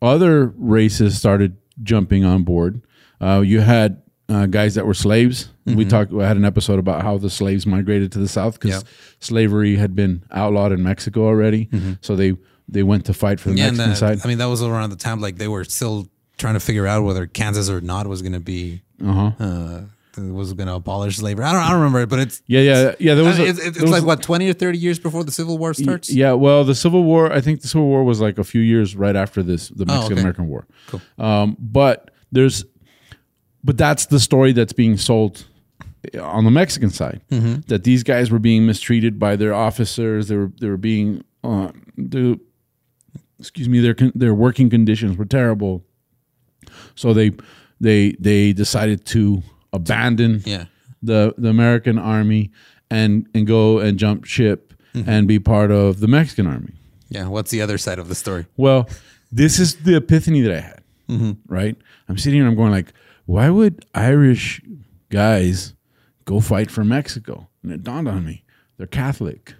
other 0.00 0.46
races 0.56 1.16
started 1.18 1.56
jumping 1.82 2.24
on 2.24 2.42
board. 2.44 2.82
Uh, 3.20 3.40
you 3.44 3.60
had 3.60 4.02
uh, 4.28 4.46
guys 4.46 4.74
that 4.76 4.86
were 4.86 4.94
slaves. 4.94 5.50
We 5.66 5.84
talked. 5.86 6.12
We 6.12 6.22
had 6.22 6.36
an 6.36 6.44
episode 6.44 6.78
about 6.78 7.02
how 7.02 7.16
the 7.18 7.30
slaves 7.30 7.66
migrated 7.66 8.12
to 8.12 8.18
the 8.18 8.28
south 8.28 8.60
because 8.60 8.82
Yeah. 8.82 8.88
slavery 9.20 9.76
had 9.76 9.94
been 9.94 10.22
outlawed 10.30 10.72
in 10.72 10.82
Mexico 10.82 11.24
already. 11.26 11.68
So 12.02 12.16
they 12.16 12.36
they 12.68 12.82
went 12.82 13.06
to 13.06 13.14
fight 13.14 13.40
for 13.40 13.48
the 13.50 13.56
Yeah, 13.56 13.66
Mexican 13.70 13.90
that, 13.90 13.96
side. 13.96 14.20
I 14.24 14.28
mean 14.28 14.38
that 14.38 14.46
was 14.46 14.62
around 14.62 14.90
the 14.90 14.96
time 14.96 15.20
like 15.20 15.36
they 15.36 15.48
were 15.48 15.64
still 15.64 16.08
trying 16.38 16.54
to 16.54 16.60
figure 16.60 16.86
out 16.86 17.02
whether 17.04 17.26
Kansas 17.26 17.68
or 17.70 17.80
not 17.80 18.06
was 18.06 18.20
going 18.22 18.32
to 18.32 18.40
be 18.40 18.82
Uh-huh. 19.02 19.32
uh 19.38 19.80
was 20.16 20.52
going 20.52 20.66
to 20.68 20.74
abolish 20.74 21.16
slavery. 21.16 21.44
I 21.44 21.52
don't 21.52 21.62
I 21.62 21.66
don't 21.70 21.78
remember 21.80 22.00
it, 22.02 22.08
but 22.08 22.18
it's 22.20 22.42
Yeah, 22.46 22.60
yeah, 22.60 22.94
yeah. 22.98 23.14
There 23.14 23.24
was. 23.24 23.38
a- 23.38 23.46
it's, 23.46 23.58
it's, 23.58 23.76
there 23.76 23.82
was 23.84 23.92
like 23.92 24.04
what 24.04 24.22
twenty 24.22 24.48
or 24.48 24.52
thirty 24.52 24.78
years 24.78 24.98
before 24.98 25.24
the 25.24 25.32
Civil 25.32 25.58
War 25.58 25.74
starts. 25.74 26.10
Yeah, 26.12 26.32
well, 26.32 26.64
the 26.64 26.74
Civil 26.74 27.04
War. 27.04 27.32
I 27.32 27.40
think 27.40 27.62
the 27.62 27.68
Civil 27.68 27.86
War 27.86 28.04
was 28.04 28.20
like 28.20 28.38
a 28.38 28.44
few 28.44 28.60
years 28.60 28.94
right 28.96 29.16
after 29.16 29.42
this, 29.42 29.68
the 29.68 29.84
Oh, 29.88 29.92
okay. 29.92 29.94
Mexican 29.94 30.18
American 30.18 30.48
War. 30.48 30.66
Cool. 30.88 31.00
Um, 31.18 31.56
but 31.58 32.10
there's, 32.32 32.64
but 33.62 33.76
that's 33.78 34.06
the 34.06 34.20
story 34.20 34.52
that's 34.52 34.72
being 34.72 34.96
sold 34.96 35.44
on 36.20 36.44
the 36.44 36.50
Mexican 36.50 36.90
side. 36.90 37.22
Mm-hmm. 37.30 37.60
That 37.68 37.84
these 37.84 38.02
guys 38.02 38.30
were 38.30 38.38
being 38.38 38.66
mistreated 38.66 39.18
by 39.18 39.36
their 39.36 39.54
officers. 39.54 40.28
They 40.28 40.36
were 40.36 40.52
they 40.60 40.68
were 40.68 40.76
being, 40.76 41.24
uh, 41.42 41.72
the, 41.96 42.38
excuse 43.38 43.68
me, 43.68 43.80
their 43.80 43.96
their 44.14 44.34
working 44.34 44.68
conditions 44.70 45.16
were 45.16 45.24
terrible. 45.24 45.84
So 46.94 47.12
they 47.14 47.32
they 47.80 48.12
they 48.20 48.52
decided 48.52 49.04
to 49.06 49.42
abandon 49.74 50.42
Yeah. 50.44 50.66
the 51.02 51.34
the 51.36 51.48
American 51.48 51.98
army 51.98 52.50
and 52.90 53.26
and 53.34 53.46
go 53.46 53.78
and 53.78 53.98
jump 53.98 54.24
ship 54.24 54.72
mm-hmm. 54.94 55.08
and 55.08 55.28
be 55.28 55.38
part 55.38 55.70
of 55.70 56.00
the 56.00 56.08
Mexican 56.08 56.46
army. 56.46 56.72
Yeah. 57.08 57.28
What's 57.28 57.50
the 57.50 57.60
other 57.60 57.78
side 57.78 57.98
of 57.98 58.08
the 58.08 58.14
story? 58.14 58.46
Well, 58.56 58.88
this 59.30 59.58
is 59.58 59.76
the 59.76 59.96
epiphany 59.96 60.40
that 60.42 60.52
I 60.52 60.60
had. 60.60 60.82
Mm-hmm. 61.08 61.32
Right? 61.46 61.76
I'm 62.08 62.18
sitting 62.18 62.38
here 62.38 62.44
and 62.44 62.52
I'm 62.52 62.56
going 62.56 62.72
like, 62.72 62.92
why 63.26 63.50
would 63.50 63.84
Irish 63.94 64.60
guys 65.10 65.74
go 66.24 66.40
fight 66.40 66.70
for 66.70 66.84
Mexico? 66.84 67.48
And 67.62 67.72
it 67.72 67.82
dawned 67.82 68.08
on 68.08 68.24
me, 68.24 68.44
they're 68.76 68.86
Catholic. 68.86 69.54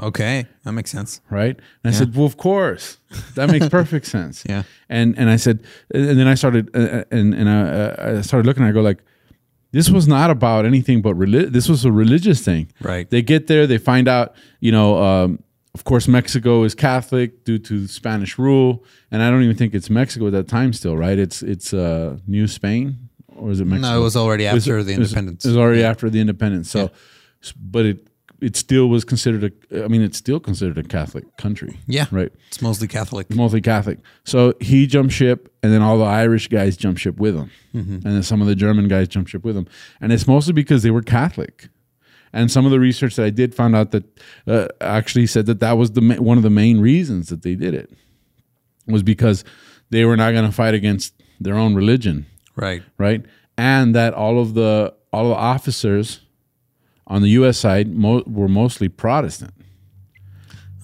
Okay, 0.00 0.46
that 0.64 0.72
makes 0.72 0.90
sense. 0.90 1.20
right? 1.30 1.56
And 1.84 1.94
I 1.94 1.96
said, 1.96 2.16
"Well, 2.16 2.26
of 2.26 2.36
course, 2.36 2.98
that 3.36 3.48
makes 3.48 3.68
perfect 3.68 4.06
sense." 4.18 4.42
Yeah. 4.48 4.64
And 4.88 5.16
and 5.16 5.30
I 5.30 5.36
said, 5.36 5.62
and 5.94 6.18
then 6.18 6.26
I 6.26 6.34
started, 6.34 6.68
uh, 6.74 6.78
uh 6.80 7.04
and 7.12 7.32
and 7.32 7.48
I, 7.48 7.60
uh, 7.60 8.16
I 8.18 8.20
started 8.22 8.44
looking. 8.44 8.64
I 8.64 8.72
go 8.72 8.80
like, 8.80 9.04
this 9.76 9.90
was 9.90 10.06
not 10.16 10.28
about 10.30 10.64
anything 10.72 11.02
but 11.02 11.14
reli- 11.22 11.50
This 11.56 11.68
was 11.68 11.84
a 11.84 11.92
religious 11.92 12.40
thing. 12.48 12.64
Right. 12.80 13.06
They 13.10 13.22
get 13.22 13.46
there, 13.48 13.66
they 13.66 13.78
find 13.78 14.06
out, 14.08 14.28
you 14.60 14.72
know. 14.72 14.88
Um, 15.02 15.40
of 15.76 15.82
course, 15.82 16.06
Mexico 16.06 16.62
is 16.64 16.72
Catholic 16.74 17.44
due 17.44 17.58
to 17.68 17.88
Spanish 17.88 18.38
rule, 18.38 18.84
and 19.10 19.18
I 19.22 19.28
don't 19.30 19.42
even 19.42 19.56
think 19.56 19.74
it's 19.74 19.90
Mexico 19.90 20.26
at 20.28 20.32
that 20.38 20.46
time. 20.48 20.72
Still, 20.72 20.96
right? 20.96 21.18
It's 21.18 21.42
it's 21.42 21.74
uh, 21.74 22.18
New 22.28 22.46
Spain, 22.46 22.84
or 23.36 23.50
is 23.50 23.58
it 23.60 23.66
Mexico? 23.66 23.90
No, 23.92 23.98
it 24.00 24.04
was 24.04 24.16
already 24.16 24.44
It 24.46 24.54
was- 24.54 24.64
after 24.68 24.82
the 24.84 24.92
it 24.92 24.98
was- 25.00 25.10
independence. 25.12 25.44
It 25.44 25.48
was 25.48 25.56
already 25.56 25.82
after 25.82 26.08
the 26.08 26.20
independence. 26.20 26.70
So, 26.70 26.90
s- 27.42 27.52
but 27.52 27.84
it 27.86 28.06
it 28.44 28.56
still 28.56 28.88
was 28.88 29.04
considered 29.04 29.52
a. 29.70 29.84
I 29.84 29.88
mean, 29.88 30.02
it's 30.02 30.18
still 30.18 30.38
considered 30.40 30.78
a 30.78 30.82
Catholic 30.82 31.24
country. 31.36 31.78
Yeah. 31.86 32.06
right. 32.10 32.30
It's 32.48 32.60
mostly 32.62 32.86
Catholic. 32.88 33.34
mostly 33.34 33.60
Catholic. 33.60 33.98
So 34.24 34.54
he 34.60 34.86
jumped 34.86 35.12
ship, 35.14 35.52
and 35.62 35.72
then 35.72 35.82
all 35.82 35.98
the 35.98 36.04
Irish 36.04 36.48
guys 36.48 36.76
jumped 36.76 37.00
ship 37.00 37.16
with 37.18 37.34
him, 37.36 37.50
and 37.72 38.02
then 38.02 38.22
some 38.22 38.40
of 38.42 38.46
the 38.46 38.54
German 38.54 38.88
guys 38.88 39.08
jumped 39.08 39.30
ship 39.30 39.44
with 39.44 39.56
him. 39.56 39.66
And 40.00 40.12
it's 40.12 40.26
mostly 40.26 40.52
because 40.52 40.82
they 40.82 40.90
were 40.90 41.02
Catholic. 41.02 41.68
And 42.32 42.50
some 42.50 42.64
of 42.66 42.72
the 42.72 42.80
research 42.80 43.14
that 43.16 43.24
I 43.26 43.30
did 43.30 43.54
found 43.54 43.76
out 43.76 43.92
that 43.92 44.04
uh, 44.48 44.66
actually 44.80 45.26
said 45.28 45.46
that 45.46 45.60
that 45.60 45.78
was 45.78 45.92
the 45.92 46.00
ma- 46.00 46.16
one 46.16 46.36
of 46.36 46.42
the 46.42 46.50
main 46.50 46.80
reasons 46.80 47.28
that 47.28 47.42
they 47.42 47.54
did 47.54 47.74
it 47.74 47.92
was 48.88 49.02
because 49.04 49.44
they 49.90 50.04
were 50.04 50.16
not 50.16 50.32
going 50.32 50.44
to 50.44 50.50
fight 50.52 50.74
against 50.74 51.14
their 51.40 51.54
own 51.56 51.74
religion, 51.76 52.26
Right. 52.56 52.82
right? 52.98 53.24
And 53.56 53.94
that 53.94 54.14
all 54.14 54.40
of 54.40 54.54
the 54.54 54.92
all 55.12 55.26
of 55.26 55.30
the 55.30 55.36
officers 55.36 56.20
on 57.06 57.22
the 57.22 57.28
U.S. 57.30 57.58
side 57.58 57.88
mo- 57.94 58.22
were 58.26 58.48
mostly 58.48 58.88
Protestant 58.88 59.52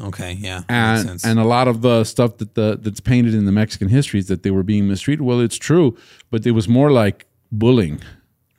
Okay. 0.03 0.33
Yeah. 0.33 0.62
And 0.69 1.21
and 1.25 1.39
a 1.39 1.45
lot 1.45 1.69
of 1.69 1.83
the 1.83 2.05
stuff 2.05 2.39
that 2.39 2.55
the 2.55 2.79
that's 2.81 3.00
painted 3.00 3.35
in 3.35 3.45
the 3.45 3.53
Mexican 3.53 3.89
histories 3.89 4.29
that 4.29 4.43
they 4.43 4.50
were 4.50 4.62
being 4.62 4.89
mistreated. 4.89 5.21
Well, 5.21 5.41
it's 5.41 5.59
true, 5.59 5.95
but 6.31 6.47
it 6.47 6.53
was 6.53 6.67
more 6.69 6.91
like 6.91 7.27
bullying. 7.53 8.00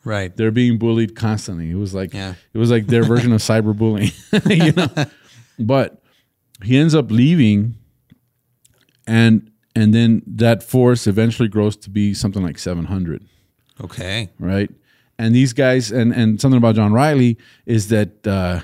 right. 0.04 0.38
They're 0.38 0.52
being 0.52 0.78
bullied 0.78 1.16
constantly. 1.16 1.72
It 1.72 1.76
was 1.78 1.96
like 1.96 2.14
Yeah. 2.14 2.36
it 2.54 2.58
was 2.60 2.70
like 2.70 2.86
their 2.88 3.04
version 3.04 3.32
of 3.34 3.42
cyberbullying, 3.50 4.14
you 4.66 4.74
know. 4.74 5.06
But 5.60 6.02
he 6.64 6.78
ends 6.78 6.94
up 6.96 7.10
leaving, 7.12 7.76
and 9.08 9.50
and 9.76 9.94
then 9.94 10.22
that 10.28 10.62
force 10.64 11.08
eventually 11.08 11.50
grows 11.50 11.76
to 11.78 11.90
be 11.90 12.14
something 12.14 12.44
like 12.44 12.60
seven 12.60 12.86
hundred 12.86 13.24
Okay. 13.84 14.30
right? 14.40 14.70
And 15.22 15.36
these 15.36 15.54
guys, 15.54 15.92
and 15.92 16.12
and 16.14 16.42
something 16.42 16.58
about 16.58 16.76
John 16.76 16.94
Riley 16.94 17.38
is 17.66 17.90
that 17.90 18.26
uh, 18.26 18.62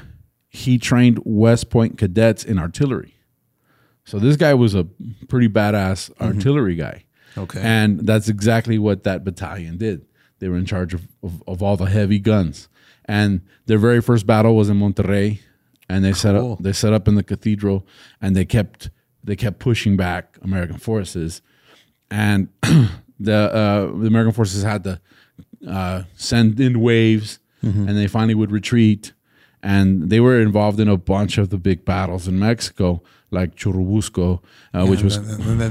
he 0.49 0.79
trained 0.79 1.19
West 1.23 1.69
Point 1.69 1.97
cadets 1.99 2.43
in 2.43 2.57
artillery. 2.57 3.13
So 4.05 4.17
this 4.17 4.37
guy 4.37 4.53
was 4.55 4.73
a 4.73 4.85
pretty 5.27 5.49
badass 5.49 6.09
artillery 6.19 6.75
guy, 6.75 7.03
Okay. 7.37 7.59
and 7.61 7.99
that's 8.07 8.27
exactly 8.29 8.79
what 8.79 9.03
that 9.03 9.23
battalion 9.23 9.77
did. 9.77 10.05
They 10.39 10.47
were 10.49 10.57
in 10.57 10.65
charge 10.65 10.93
of, 10.93 11.07
of, 11.21 11.43
of 11.45 11.61
all 11.61 11.77
the 11.77 11.85
heavy 11.85 12.17
guns, 12.19 12.69
and 13.05 13.41
their 13.67 13.77
very 13.77 14.01
first 14.01 14.25
battle 14.25 14.55
was 14.55 14.69
in 14.69 14.79
Monterrey, 14.79 15.41
and 15.89 16.03
they 16.05 16.13
set 16.13 16.35
up 16.35 16.59
they 16.63 16.73
set 16.73 16.91
up 16.93 17.07
in 17.07 17.15
the 17.15 17.23
cathedral, 17.23 17.85
and 18.21 18.35
they 18.35 18.45
kept 18.45 18.89
they 19.23 19.35
kept 19.35 19.59
pushing 19.59 19.95
back 19.95 20.37
American 20.41 20.77
forces, 20.79 21.41
and 22.09 22.47
the 23.19 23.35
uh, 23.35 23.85
the 23.99 24.07
American 24.07 24.33
forces 24.33 24.63
had 24.63 24.83
to 24.85 24.99
uh, 25.67 26.03
send 26.15 26.59
in 26.59 26.81
waves, 26.81 27.39
and 27.61 27.89
they 27.97 28.07
finally 28.07 28.35
would 28.35 28.51
retreat. 28.51 29.13
And 29.63 30.09
they 30.09 30.19
were 30.19 30.39
involved 30.39 30.79
in 30.79 30.87
a 30.87 30.97
bunch 30.97 31.37
of 31.37 31.49
the 31.49 31.57
big 31.57 31.83
battles 31.83 32.27
in 32.27 32.39
Mexico, 32.39 33.01
like 33.31 33.55
Churubusco, 33.55 34.39
uh, 34.73 34.85
which 34.85 35.01
was 35.01 35.19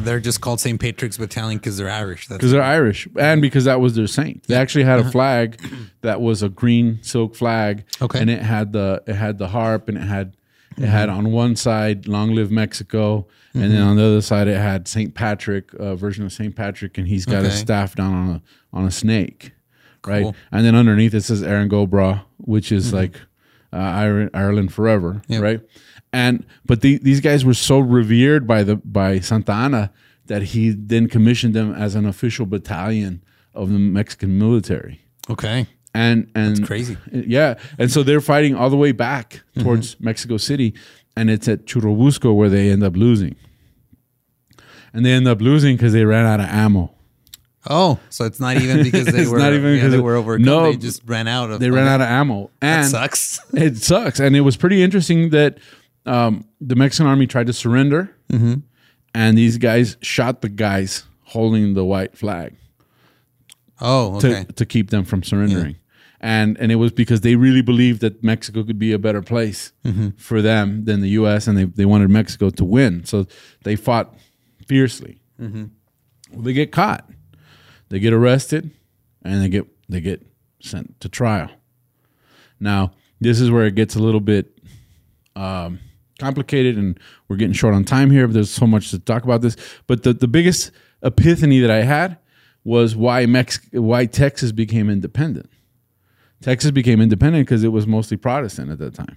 they're 0.04 0.20
just 0.20 0.40
called 0.40 0.60
St. 0.60 0.78
Patrick's 0.78 1.16
Battalion 1.16 1.58
because 1.58 1.78
they're 1.78 1.88
Irish. 1.90 2.28
Because 2.28 2.50
they're 2.50 2.62
Irish, 2.62 3.08
and 3.18 3.40
because 3.40 3.64
that 3.64 3.80
was 3.80 3.94
their 3.94 4.08
saint. 4.08 4.42
They 4.48 4.56
actually 4.56 4.84
had 4.84 4.98
a 4.98 5.10
flag 5.10 5.60
that 6.02 6.20
was 6.20 6.42
a 6.42 6.48
green 6.50 6.98
silk 7.02 7.34
flag, 7.34 7.84
Okay. 8.02 8.20
and 8.20 8.28
it 8.28 8.42
had 8.42 8.72
the 8.72 9.02
it 9.06 9.14
had 9.14 9.38
the 9.38 9.48
harp, 9.48 9.88
and 9.88 9.96
it 9.96 10.02
had 10.02 10.36
it 10.76 10.86
had 10.88 11.08
on 11.08 11.30
one 11.32 11.56
side 11.56 12.06
"Long 12.06 12.34
Live 12.34 12.50
Mexico," 12.50 13.26
and 13.54 13.72
then 13.72 13.80
on 13.80 13.96
the 13.96 14.04
other 14.04 14.20
side 14.20 14.48
it 14.48 14.58
had 14.58 14.86
Saint 14.88 15.14
Patrick, 15.14 15.72
a 15.74 15.94
version 15.96 16.24
of 16.26 16.32
Saint 16.32 16.56
Patrick, 16.56 16.98
and 16.98 17.06
he's 17.08 17.24
got 17.24 17.44
his 17.44 17.54
Okay. 17.54 17.56
staff 17.62 17.94
down 17.94 18.12
on 18.12 18.28
a 18.30 18.42
on 18.76 18.84
a 18.84 18.90
snake, 18.90 19.52
right? 20.06 20.22
Cool. 20.24 20.34
And 20.52 20.64
then 20.64 20.74
underneath 20.74 21.14
it 21.14 21.22
says 21.22 21.42
Erin 21.42 21.68
go 21.68 21.86
Bragh, 21.86 22.20
which 22.38 22.70
is 22.72 22.92
like 22.92 23.20
uh, 23.72 24.28
Ireland, 24.32 24.72
forever, 24.72 25.22
Yep. 25.28 25.42
right? 25.42 25.60
And 26.12 26.46
but 26.64 26.80
the, 26.80 26.98
these 26.98 27.20
guys 27.20 27.44
were 27.44 27.54
so 27.54 27.78
revered 27.78 28.46
by 28.46 28.62
the 28.62 28.76
by 28.76 29.20
Santa 29.20 29.52
Anna 29.52 29.92
that 30.26 30.42
he 30.42 30.70
then 30.70 31.08
commissioned 31.08 31.54
them 31.54 31.72
as 31.74 31.94
an 31.94 32.06
official 32.06 32.46
battalion 32.46 33.22
of 33.54 33.70
the 33.70 33.78
Mexican 33.78 34.38
military. 34.38 35.00
okay. 35.30 35.66
And 35.94 36.30
and 36.34 36.66
crazy. 36.66 36.98
yeah. 37.10 37.54
And 37.78 37.90
so 37.90 38.02
they're 38.02 38.20
fighting 38.20 38.54
all 38.54 38.68
the 38.68 38.76
way 38.76 38.92
back 38.92 39.42
towards 39.58 39.98
Mexico 39.98 40.36
City, 40.36 40.74
and 41.16 41.30
it's 41.30 41.48
at 41.48 41.64
Churubusco 41.64 42.34
where 42.36 42.50
they 42.50 42.70
end 42.70 42.82
up 42.82 42.94
losing. 42.96 43.34
And 44.92 45.04
they 45.06 45.12
end 45.12 45.26
up 45.26 45.40
losing 45.40 45.76
because 45.76 45.92
they 45.94 46.04
ran 46.04 46.26
out 46.26 46.40
of 46.40 46.46
ammo. 46.46 46.94
Oh, 47.68 47.98
so 48.10 48.24
it's 48.24 48.40
not 48.40 48.56
even 48.56 48.82
because 48.82 49.06
they 49.06 49.26
were 49.30 49.38
not 49.38 49.52
even 49.52 49.70
yeah, 49.70 49.76
because 49.76 49.92
they 49.92 50.00
were 50.00 50.16
overcome. 50.16 50.44
no, 50.44 50.62
they 50.64 50.76
just 50.76 51.02
ran 51.06 51.28
out 51.28 51.50
of. 51.50 51.60
They 51.60 51.70
ran 51.70 51.86
out 51.88 52.00
of 52.00 52.08
ammo, 52.08 52.50
That 52.60 52.80
and 52.80 52.90
sucks. 52.90 53.40
it 53.52 53.76
sucks. 53.78 54.20
And 54.20 54.36
it 54.36 54.42
was 54.42 54.56
pretty 54.56 54.82
interesting 54.82 55.30
that 55.30 55.58
um, 56.04 56.44
the 56.60 56.76
Mexican 56.76 57.06
army 57.06 57.26
tried 57.26 57.46
to 57.48 57.52
surrender, 57.52 58.14
mm-hmm. 58.30 58.54
and 59.14 59.38
these 59.38 59.58
guys 59.58 59.96
shot 60.00 60.40
the 60.42 60.48
guys 60.48 61.04
holding 61.24 61.74
the 61.74 61.84
white 61.84 62.16
flag 62.16 62.54
Oh, 63.80 64.20
to, 64.20 64.28
okay. 64.28 64.52
to 64.54 64.64
keep 64.64 64.90
them 64.90 65.04
from 65.04 65.22
surrendering. 65.22 65.76
And 66.20 66.56
and 66.58 66.72
it 66.72 66.76
was 66.76 66.92
because 66.92 67.20
they 67.20 67.36
really 67.36 67.60
believed 67.60 68.00
that 68.00 68.24
Mexico 68.24 68.62
could 68.62 68.78
be 68.78 68.92
a 68.92 68.98
better 68.98 69.20
place 69.20 69.72
mm-hmm. 69.84 70.10
for 70.16 70.40
them 70.40 70.84
than 70.86 71.00
the 71.02 71.10
U.S. 71.10 71.46
and 71.46 71.58
they, 71.58 71.64
they 71.64 71.84
wanted 71.84 72.08
Mexico 72.08 72.48
to 72.50 72.64
win, 72.64 73.04
so 73.04 73.26
they 73.64 73.76
fought 73.76 74.14
fiercely. 74.66 75.20
Mm-hmm. 75.40 75.64
Well, 76.32 76.42
they 76.42 76.54
get 76.54 76.72
caught, 76.72 77.08
they 77.88 77.98
get 77.98 78.12
arrested, 78.12 78.70
and 79.22 79.42
they 79.42 79.48
get 79.48 79.66
they 79.88 80.00
get 80.00 80.26
sent 80.60 81.00
to 81.00 81.08
trial. 81.08 81.50
Now 82.60 82.92
this 83.20 83.40
is 83.40 83.50
where 83.50 83.66
it 83.66 83.74
gets 83.74 83.96
a 83.96 83.98
little 83.98 84.20
bit 84.20 84.58
um, 85.34 85.80
complicated, 86.18 86.76
and 86.76 86.98
we're 87.28 87.36
getting 87.36 87.54
short 87.54 87.74
on 87.74 87.84
time 87.84 88.10
here. 88.10 88.26
But 88.26 88.34
there's 88.34 88.50
so 88.50 88.66
much 88.66 88.90
to 88.90 88.98
talk 88.98 89.24
about 89.24 89.42
this. 89.42 89.56
But 89.86 90.02
the 90.02 90.12
the 90.12 90.28
biggest 90.28 90.70
epiphany 91.02 91.60
that 91.60 91.70
I 91.70 91.82
had 91.82 92.18
was 92.64 92.96
why 92.96 93.26
Mex 93.26 93.60
why 93.72 94.06
Texas 94.06 94.52
became 94.52 94.90
independent. 94.90 95.50
Texas 96.42 96.70
became 96.70 97.00
independent 97.00 97.46
because 97.46 97.64
it 97.64 97.68
was 97.68 97.86
mostly 97.86 98.16
Protestant 98.16 98.70
at 98.70 98.78
that 98.78 98.94
time. 98.94 99.16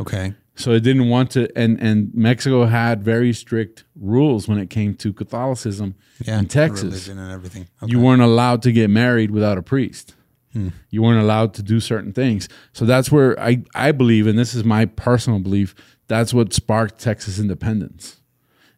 Okay. 0.00 0.34
So 0.54 0.72
it 0.72 0.80
didn't 0.80 1.08
want 1.08 1.30
to, 1.32 1.48
and 1.56 1.80
and 1.80 2.10
Mexico 2.14 2.66
had 2.66 3.02
very 3.02 3.32
strict 3.32 3.84
rules 3.96 4.46
when 4.48 4.58
it 4.58 4.68
came 4.68 4.94
to 4.96 5.12
Catholicism 5.12 5.94
Yeah. 6.26 6.38
in 6.38 6.46
Texas. 6.46 6.82
Religion 6.84 7.18
and 7.18 7.32
everything. 7.32 7.68
Okay. 7.82 7.90
You 7.90 8.00
weren't 8.00 8.22
allowed 8.22 8.62
to 8.62 8.72
get 8.72 8.90
married 8.90 9.30
without 9.30 9.56
a 9.58 9.62
priest. 9.62 10.14
Hmm. 10.52 10.68
You 10.90 11.02
weren't 11.02 11.22
allowed 11.22 11.54
to 11.54 11.62
do 11.62 11.80
certain 11.80 12.12
things. 12.12 12.48
So 12.74 12.84
that's 12.84 13.10
where 13.10 13.38
I, 13.40 13.64
I 13.74 13.92
believe, 13.92 14.26
and 14.26 14.38
this 14.38 14.54
is 14.54 14.64
my 14.64 14.84
personal 14.84 15.38
belief, 15.40 15.74
that's 16.08 16.34
what 16.34 16.52
sparked 16.52 16.98
Texas 17.00 17.38
independence. 17.38 18.20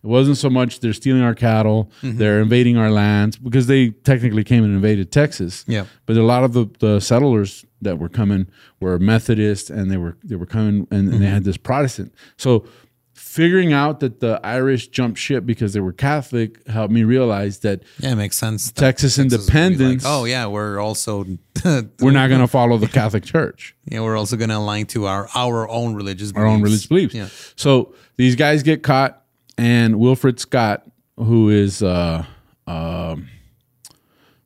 It 0.05 0.09
wasn't 0.09 0.37
so 0.37 0.51
much 0.51 0.81
they're 0.81 0.93
stealing 0.93 1.23
our 1.23 1.35
cattle, 1.35 1.91
mm-hmm. 2.03 2.19
they're 2.19 2.43
invading 2.43 2.77
our 2.77 2.91
lands, 2.91 3.39
because 3.39 3.69
they 3.69 3.89
technically 3.91 4.45
came 4.45 4.63
and 4.63 4.75
invaded 4.75 5.11
Texas. 5.11 5.65
Yeah. 5.67 5.87
But 6.05 6.19
a 6.19 6.23
lot 6.23 6.45
of 6.45 6.53
the, 6.53 6.67
the 6.79 7.01
settlers 7.01 7.65
that 7.81 7.99
were 7.99 8.11
coming 8.11 8.47
were 8.81 8.99
Methodist 8.99 9.71
and 9.71 9.91
they 9.91 9.97
were 9.97 10.19
they 10.23 10.37
were 10.37 10.47
coming 10.47 10.87
and, 10.91 11.09
and 11.09 11.13
they 11.13 11.17
mm-hmm. 11.17 11.25
had 11.25 11.45
this 11.45 11.57
Protestant. 11.57 12.15
So 12.37 12.67
figuring 13.15 13.73
out 13.73 14.01
that 14.01 14.21
the 14.21 14.41
Irish 14.45 14.89
jumped 14.89 15.19
ship 15.19 15.47
because 15.47 15.73
they 15.73 15.81
were 15.81 15.93
Catholic 15.93 16.67
helped 16.69 16.93
me 16.93 17.03
realize 17.03 17.61
that 17.61 17.83
Yeah, 17.99 18.13
it 18.13 18.17
makes 18.17 18.37
sense. 18.37 18.71
that 18.71 18.81
Texas 18.81 19.19
independence. 19.19 20.05
Like, 20.05 20.13
oh 20.13 20.25
yeah, 20.25 20.47
we're 20.47 20.79
also 20.79 21.25
we're 21.65 22.11
not 22.11 22.29
going 22.29 22.41
to 22.41 22.47
follow 22.47 22.77
the 22.77 22.89
Catholic 22.89 23.25
Church, 23.25 23.75
yeah, 23.87 24.01
we're 24.01 24.17
also 24.17 24.37
going 24.37 24.51
to 24.51 24.57
align 24.57 24.87
to 24.87 25.07
our 25.07 25.29
our 25.35 25.69
own 25.69 25.95
religious 25.95 26.33
our 26.35 26.47
own 26.47 26.63
religious 26.63 26.87
beliefs. 26.87 27.15
Yeah. 27.15 27.29
So 27.57 27.95
these 28.17 28.37
guys 28.37 28.63
get 28.63 28.83
caught, 28.83 29.24
and 29.59 29.99
Wilfred 29.99 30.41
Scott, 30.41 30.87
who 31.17 31.49
is 31.49 31.83
uh, 31.83 32.25
um, 32.67 33.29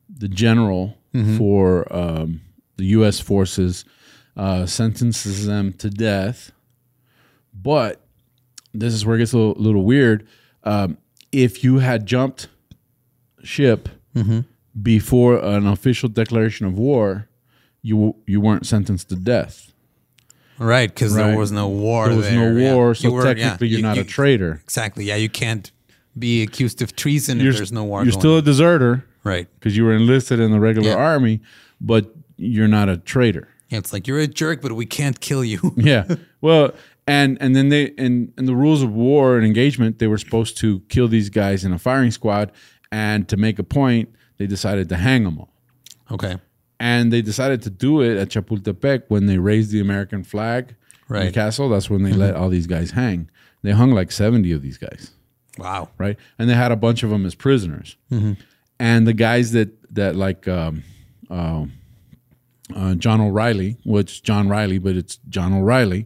the 0.09 0.27
general 0.27 0.97
for 1.37 1.91
um, 1.95 2.41
the 2.77 2.85
U.S. 2.85 3.19
forces, 3.19 3.83
uh, 4.37 4.65
sentences 4.65 5.45
them 5.47 5.73
to 5.73 5.89
death. 5.89 6.51
But 7.53 8.01
this 8.73 8.93
is 8.93 9.05
where 9.05 9.15
it 9.15 9.19
gets 9.19 9.33
a 9.33 9.37
little, 9.37 9.61
little 9.61 9.83
weird. 9.83 10.27
Um, 10.63 10.97
if 11.31 11.63
you 11.63 11.79
had 11.79 12.05
jumped 12.05 12.47
ship 13.43 13.89
before 14.81 15.37
an 15.43 15.65
official 15.67 16.09
declaration 16.09 16.65
of 16.65 16.77
war, 16.77 17.27
you 17.81 18.15
you 18.27 18.39
weren't 18.41 18.65
sentenced 18.65 19.09
to 19.09 19.15
death. 19.15 19.73
Right, 20.59 20.89
because 20.93 21.15
Right. 21.15 21.27
there 21.27 21.37
was 21.37 21.51
no 21.51 21.67
war. 21.69 22.07
There 22.09 22.17
was 22.17 22.31
no 22.31 22.51
yeah. 22.51 22.73
war, 22.73 22.89
You 22.89 22.93
so 22.95 23.11
were- 23.11 23.25
yeah, 23.25 23.33
technically 23.33 23.67
you're 23.69 23.77
you- 23.79 23.83
not 23.83 23.95
you- 23.95 24.01
a 24.03 24.05
traitor. 24.05 24.59
Exactly. 24.63 25.05
Yeah, 25.05 25.15
you 25.15 25.29
can't 25.29 25.71
be 26.17 26.41
accused 26.43 26.81
of 26.81 26.95
treason 26.95 27.39
You're, 27.39 27.51
if 27.51 27.57
there's 27.57 27.71
no 27.71 27.85
war. 27.85 28.03
you're 28.03 28.11
still 28.11 28.33
on. 28.33 28.39
a 28.39 28.41
deserter 28.41 29.05
right. 29.23 29.47
because 29.57 29.77
you 29.77 29.85
were 29.85 29.93
enlisted 29.93 30.39
in 30.39 30.51
the 30.51 30.59
regular 30.59 30.89
Yeah. 30.89 30.95
army, 30.95 31.39
but 31.79 32.13
you're 32.37 32.67
not 32.67 32.89
a 32.89 32.97
traitor. 32.97 33.47
Yeah, 33.69 33.77
it's 33.77 33.93
like 33.93 34.07
you're 34.07 34.19
a 34.19 34.27
jerk, 34.27 34.61
but 34.61 34.73
we 34.73 34.85
can't 34.85 35.19
kill 35.19 35.43
you. 35.45 35.73
Yeah. 35.77 36.03
Well, 36.41 36.73
and 37.07 37.37
and 37.41 37.55
then 37.55 37.69
they 37.69 37.83
in 37.97 38.33
in 38.37 38.45
the 38.45 38.55
rules 38.55 38.81
of 38.83 38.91
war 38.91 39.37
and 39.37 39.45
engagement, 39.45 39.99
they 39.99 40.07
were 40.07 40.17
supposed 40.17 40.57
to 40.57 40.81
kill 40.89 41.07
these 41.07 41.29
guys 41.29 41.63
in 41.63 41.71
a 41.73 41.79
firing 41.79 42.11
squad, 42.11 42.51
and 42.91 43.27
to 43.29 43.37
make 43.37 43.59
a 43.59 43.63
point, 43.63 44.09
they 44.37 44.47
decided 44.47 44.89
to 44.89 44.95
hang 44.97 45.23
them 45.23 45.37
all. 45.39 45.53
okay. 46.11 46.37
And 46.79 47.11
they 47.11 47.21
decided 47.21 47.61
to 47.63 47.69
do 47.69 48.01
it 48.01 48.17
at 48.17 48.29
Chapultepec 48.29 49.03
when 49.09 49.25
they 49.25 49.37
raised 49.37 49.71
the 49.71 49.81
American 49.81 50.23
flag 50.23 50.75
Right. 51.09 51.25
the 51.25 51.31
castle. 51.31 51.67
That's 51.69 51.89
when 51.89 52.03
they 52.03 52.13
let 52.13 52.35
all 52.35 52.49
these 52.49 52.67
guys 52.67 52.91
hang. 52.91 53.29
They 53.63 53.71
hung 53.71 53.91
like 53.91 54.11
seventy 54.11 54.51
of 54.53 54.61
these 54.61 54.77
guys, 54.77 55.11
Wow. 55.57 55.89
right? 55.97 56.17
And 56.37 56.49
they 56.49 56.53
had 56.53 56.71
a 56.71 56.75
bunch 56.77 57.03
of 57.03 57.09
them 57.09 57.25
as 57.25 57.35
prisoners. 57.35 57.97
And 58.79 59.05
the 59.07 59.13
guys 59.13 59.51
that 59.51 59.69
that 59.93 60.15
like 60.15 60.47
um, 60.47 60.83
uh, 61.29 61.65
uh, 62.73 62.95
John 62.95 63.19
O'Reilly, 63.19 63.75
which 63.83 64.23
John 64.23 64.47
Riley, 64.47 64.77
but 64.77 64.95
it's 64.95 65.17
John 65.27 65.51
O'Reilly. 65.53 66.05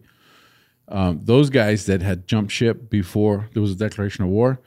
Um, 0.87 1.19
those 1.23 1.49
guys 1.49 1.85
that 1.85 2.01
had 2.01 2.27
jumped 2.27 2.51
ship 2.51 2.89
before 2.89 3.49
there 3.53 3.61
was 3.61 3.71
a 3.71 3.75
declaration 3.75 4.23
of 4.23 4.29
war, 4.31 4.59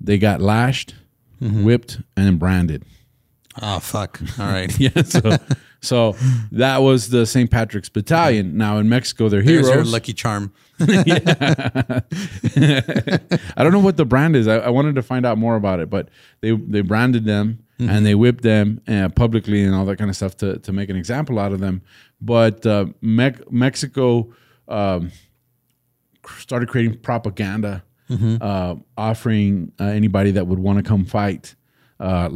they 0.00 0.18
got 0.18 0.40
lashed, 0.40 0.94
whipped, 1.40 2.00
and 2.16 2.38
branded. 2.38 2.84
Oh 3.62 3.78
fuck. 3.80 4.20
All 4.38 4.46
right. 4.46 4.70
Yeah, 4.80 5.02
so 5.02 5.36
so 5.82 6.16
that 6.52 6.78
was 6.78 7.08
the 7.10 7.24
St. 7.26 7.50
Patrick's 7.50 7.88
Battalion. 7.88 8.56
Now 8.56 8.78
in 8.78 8.88
Mexico, 8.88 9.28
they're 9.28 9.42
There's 9.42 9.66
heroes. 9.68 9.86
your 9.86 9.92
lucky 9.92 10.12
charm. 10.12 10.52
I 10.80 12.02
don't 13.58 13.72
know 13.72 13.78
what 13.80 13.96
the 13.96 14.04
brand 14.06 14.36
is. 14.36 14.46
I, 14.48 14.56
I 14.58 14.68
wanted 14.70 14.94
to 14.96 15.02
find 15.02 15.24
out 15.26 15.38
more 15.38 15.56
about 15.56 15.80
it, 15.80 15.90
but 15.90 16.08
they 16.40 16.52
they 16.52 16.80
branded 16.82 17.24
them 17.24 17.64
and 17.78 18.04
they 18.04 18.14
whipped 18.14 18.42
them 18.42 18.82
uh, 18.86 19.08
publicly 19.08 19.62
and 19.64 19.74
all 19.74 19.86
that 19.86 19.96
kind 19.96 20.10
of 20.10 20.16
stuff 20.16 20.36
to 20.38 20.58
to 20.58 20.72
make 20.72 20.90
an 20.90 20.96
example 20.96 21.38
out 21.38 21.52
of 21.52 21.60
them. 21.60 21.80
But 22.20 22.66
uh, 22.66 22.86
Mex- 23.00 23.40
Mexico 23.50 24.32
um, 24.68 25.10
started 26.38 26.68
creating 26.68 26.98
propaganda, 26.98 27.82
uh, 28.40 28.74
offering 28.98 29.72
uh, 29.80 29.84
anybody 29.84 30.30
that 30.32 30.46
would 30.46 30.58
want 30.58 30.76
to 30.78 30.82
come 30.82 31.04
fight 31.06 31.54
uh, 31.98 32.28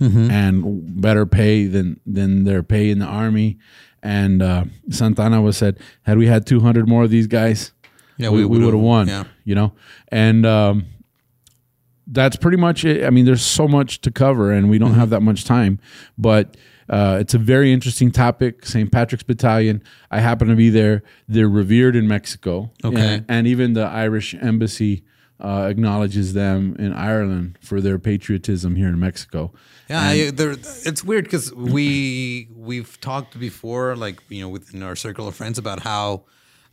land 0.00 0.32
and 0.32 1.00
better 1.00 1.26
pay 1.26 1.66
than 1.66 2.00
than 2.06 2.44
their 2.44 2.62
pay 2.62 2.90
in 2.90 2.98
the 2.98 3.06
army. 3.06 3.58
And 4.02 4.42
uh, 4.42 4.64
Santa 4.90 5.22
Anna 5.22 5.42
was 5.42 5.56
said, 5.56 5.78
had 6.02 6.16
we 6.18 6.26
had 6.26 6.46
200 6.46 6.86
more 6.88 7.02
of 7.04 7.10
these 7.10 7.26
guys, 7.26 7.72
Yeah, 8.18 8.28
we, 8.28 8.44
we 8.44 8.58
would 8.64 8.72
have 8.74 8.82
won. 8.82 9.08
yeah. 9.08 9.24
You 9.44 9.54
know, 9.56 9.72
and 10.12 10.46
um, 10.46 10.86
that's 12.06 12.36
pretty 12.36 12.56
much 12.56 12.84
it. 12.84 13.04
I 13.04 13.10
mean, 13.10 13.24
there's 13.24 13.42
so 13.44 13.66
much 13.66 14.00
to 14.02 14.10
cover, 14.10 14.52
and 14.52 14.70
we 14.70 14.78
don't 14.78 14.90
Mm-hmm. 14.90 15.00
have 15.00 15.10
that 15.10 15.22
much 15.22 15.44
time. 15.44 15.80
But 16.16 16.56
uh, 16.88 17.18
it's 17.20 17.34
a 17.34 17.38
very 17.38 17.72
interesting 17.72 18.12
topic. 18.12 18.64
St. 18.64 18.92
Patrick's 18.92 19.24
Battalion. 19.24 19.82
I 20.10 20.20
happen 20.20 20.46
to 20.48 20.54
be 20.54 20.70
there. 20.70 21.02
They're 21.26 21.48
revered 21.48 21.96
in 21.96 22.06
Mexico. 22.06 22.70
Okay. 22.84 23.00
and, 23.16 23.24
and 23.28 23.46
even 23.48 23.72
the 23.72 23.86
Irish 23.86 24.34
embassy 24.40 25.02
uh, 25.40 25.66
acknowledges 25.68 26.32
them 26.32 26.76
in 26.78 26.92
Ireland 26.92 27.58
for 27.60 27.80
their 27.80 27.98
patriotism 27.98 28.76
here 28.76 28.88
in 28.88 28.98
Mexico. 28.98 29.52
Yeah, 29.88 30.00
I, 30.00 30.30
there, 30.30 30.52
it's 30.52 31.04
weird 31.04 31.24
because 31.24 31.54
we 31.54 32.48
we've 32.54 33.00
talked 33.00 33.38
before, 33.38 33.96
like 33.96 34.20
you 34.28 34.42
know, 34.42 34.48
within 34.48 34.82
our 34.82 34.96
circle 34.96 35.28
of 35.28 35.34
friends, 35.34 35.58
about 35.58 35.80
how 35.80 36.24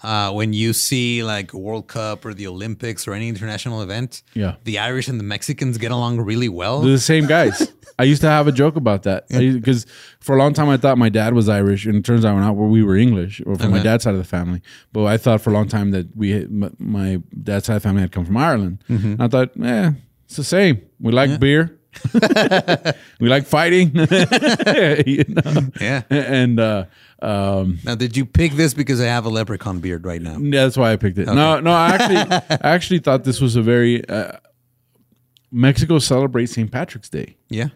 uh, 0.04 0.32
when 0.32 0.54
you 0.54 0.74
see 0.74 1.24
like 1.24 1.54
World 1.54 1.88
Cup 1.88 2.26
or 2.26 2.34
the 2.34 2.48
Olympics 2.48 3.08
or 3.08 3.14
any 3.14 3.30
international 3.30 3.82
event, 3.82 4.22
Yeah. 4.34 4.56
the 4.64 4.80
Irish 4.80 5.08
and 5.08 5.20
the 5.20 5.24
Mexicans 5.24 5.78
get 5.78 5.92
along 5.92 6.20
really 6.22 6.50
well. 6.50 6.82
They're 6.82 6.92
the 6.92 7.00
same 7.00 7.26
guys. 7.26 7.72
I 8.00 8.04
used 8.04 8.22
to 8.22 8.28
have 8.28 8.48
a 8.48 8.52
joke 8.52 8.76
about 8.76 9.04
that 9.04 9.28
because 9.30 9.86
for 10.20 10.36
a 10.36 10.40
long 10.40 10.54
time 10.54 10.68
I 10.68 10.78
thought 10.78 10.98
my 10.98 11.10
dad 11.10 11.34
was 11.36 11.48
Irish, 11.48 11.86
and 11.86 11.96
it 11.98 12.04
turns 12.04 12.26
out 12.26 12.36
not. 12.40 12.54
We 12.54 12.82
were 12.84 12.96
English, 12.98 13.42
or 13.46 13.56
from 13.56 13.70
my 13.72 13.84
dad's 13.84 14.04
side 14.04 14.16
of 14.16 14.18
the 14.20 14.24
family. 14.24 14.62
But 14.92 15.06
I 15.06 15.18
thought 15.18 15.42
for 15.42 15.52
a 15.52 15.54
long 15.54 15.68
time 15.68 15.92
that 15.92 16.08
we, 16.16 16.46
my- 16.80 17.22
dad's 17.44 17.66
side 17.68 17.76
of 17.76 17.84
the 17.84 17.88
family, 17.88 18.02
had 18.02 18.12
come 18.12 18.26
from 18.26 18.36
Ireland. 18.38 18.84
And 18.88 19.22
I 19.22 19.28
thought, 19.28 19.52
eh, 19.62 19.92
it's 20.26 20.38
the 20.38 20.44
same. 20.44 20.82
We 21.00 21.12
like 21.12 21.40
beer, 21.40 21.80
we 23.20 23.30
like 23.30 23.46
fighting, 23.46 23.92
you 23.96 25.26
know? 25.28 25.62
Yeah. 25.80 26.02
And 26.10 26.60
uh, 26.60 26.86
um, 27.22 27.80
Now, 27.84 27.96
did 27.96 28.16
you 28.18 28.26
pick 28.26 28.54
this 28.54 28.74
because 28.74 29.00
I 29.02 29.06
have 29.06 29.26
a 29.26 29.30
leprechaun 29.30 29.80
beard 29.80 30.06
right 30.06 30.22
now? 30.22 30.38
yeah, 30.38 30.64
that's 30.64 30.78
why 30.78 30.92
I 30.92 30.96
picked 30.98 31.18
it. 31.18 31.28
No, 31.28 31.60
no, 31.60 31.72
I 31.72 31.90
actually, 31.96 32.18
I 32.62 32.70
actually 32.74 33.00
thought 33.00 33.24
this 33.24 33.40
was 33.42 33.56
a 33.56 33.62
very 33.62 34.08
uh, 34.10 34.34
Mexico 35.52 36.00
celebrates 36.00 36.54
St. 36.54 36.72
Patrick's 36.72 37.10
Day. 37.10 37.36
Yeah. 37.50 37.68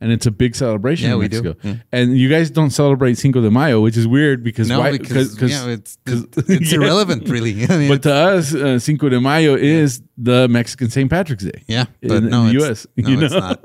And 0.00 0.12
it's 0.12 0.26
a 0.26 0.30
big 0.30 0.54
celebration 0.54 1.06
Yeah, 1.08 1.14
in 1.14 1.18
we 1.20 1.28
do. 1.28 1.42
Mexico. 1.42 1.68
Yeah. 1.68 1.76
And 1.92 2.16
you 2.18 2.28
guys 2.28 2.50
don't 2.50 2.70
celebrate 2.70 3.16
Cinco 3.18 3.40
de 3.40 3.50
Mayo, 3.50 3.80
which 3.80 3.96
is 3.96 4.06
weird 4.06 4.42
because 4.44 4.68
No, 4.68 4.80
why? 4.80 4.92
because 4.92 5.34
cause, 5.34 5.50
yeah, 5.50 5.66
it's 5.68 5.98
it's 6.06 6.72
Yeah. 6.72 6.78
irrelevant, 6.78 7.28
really. 7.28 7.64
I 7.68 7.76
mean, 7.78 7.88
But 7.88 8.02
to 8.02 8.12
us, 8.14 8.54
uh, 8.54 8.78
Cinco 8.78 9.08
de 9.08 9.20
Mayo 9.20 9.54
is 9.56 10.02
the 10.18 10.48
Mexican 10.48 10.90
St. 10.90 11.08
Patrick's 11.10 11.44
Day. 11.44 11.62
yeah, 11.66 11.86
in- 12.02 12.08
but 12.08 12.22
in 12.24 12.28
no, 12.30 12.48
the 12.48 12.56
it's, 12.56 12.64
US, 12.64 12.86
No, 12.96 13.08
you 13.08 13.20
it's 13.22 13.34
not. 13.34 13.60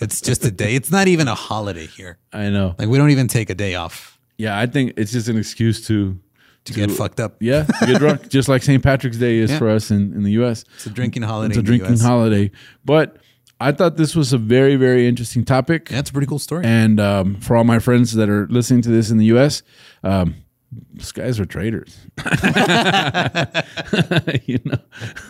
It's 0.00 0.20
just 0.20 0.44
a 0.44 0.50
day. 0.50 0.74
It's 0.74 0.90
not 0.90 1.08
even 1.08 1.28
a 1.28 1.34
holiday 1.34 1.86
here. 1.86 2.18
I 2.32 2.48
know. 2.50 2.74
Like 2.78 2.88
we 2.88 2.96
don't 2.98 3.10
even 3.10 3.28
take 3.28 3.50
a 3.50 3.54
day 3.54 3.74
off 3.74 4.18
Yeah, 4.38 4.58
I 4.58 4.66
think 4.66 4.94
it's 4.96 5.12
just 5.12 5.28
an 5.28 5.36
excuse 5.36 5.86
to, 5.88 6.18
to 6.64 6.72
get 6.72 6.90
fucked 6.90 7.20
up. 7.20 7.36
yeah, 7.40 7.66
get 7.86 7.98
drunk, 7.98 8.28
just 8.28 8.48
like 8.48 8.62
St. 8.62 8.82
Patrick's 8.82 9.18
Day 9.18 9.38
is 9.38 9.50
Yeah. 9.50 9.58
for 9.58 9.68
us 9.68 9.90
in, 9.90 10.12
in 10.14 10.22
the 10.22 10.32
U.S. 10.32 10.64
It's 10.76 10.86
a 10.86 10.90
drinking 10.90 11.22
holiday. 11.22 11.48
It's 11.50 11.56
a 11.56 11.60
in 11.60 11.64
the 11.66 11.78
drinking 11.78 11.98
holiday. 11.98 12.50
But 12.84 13.18
I 13.60 13.72
thought 13.72 13.96
this 13.96 14.16
was 14.16 14.32
a 14.32 14.38
very, 14.38 14.76
very 14.76 15.06
interesting 15.06 15.44
topic. 15.44 15.90
Yeah, 15.90 15.98
a 15.98 16.02
pretty 16.04 16.26
cool 16.26 16.38
story. 16.38 16.64
And 16.64 16.98
um, 16.98 17.36
for 17.40 17.56
all 17.56 17.64
my 17.64 17.78
friends 17.78 18.14
that 18.14 18.28
are 18.30 18.46
listening 18.48 18.80
to 18.82 18.88
this 18.88 19.10
in 19.10 19.18
the 19.18 19.26
U.S., 19.26 19.62
um, 20.02 20.34
these 20.94 21.12
guys 21.12 21.38
are 21.38 21.44
traitors. 21.44 21.98
you 24.46 24.58
know. 24.64 24.78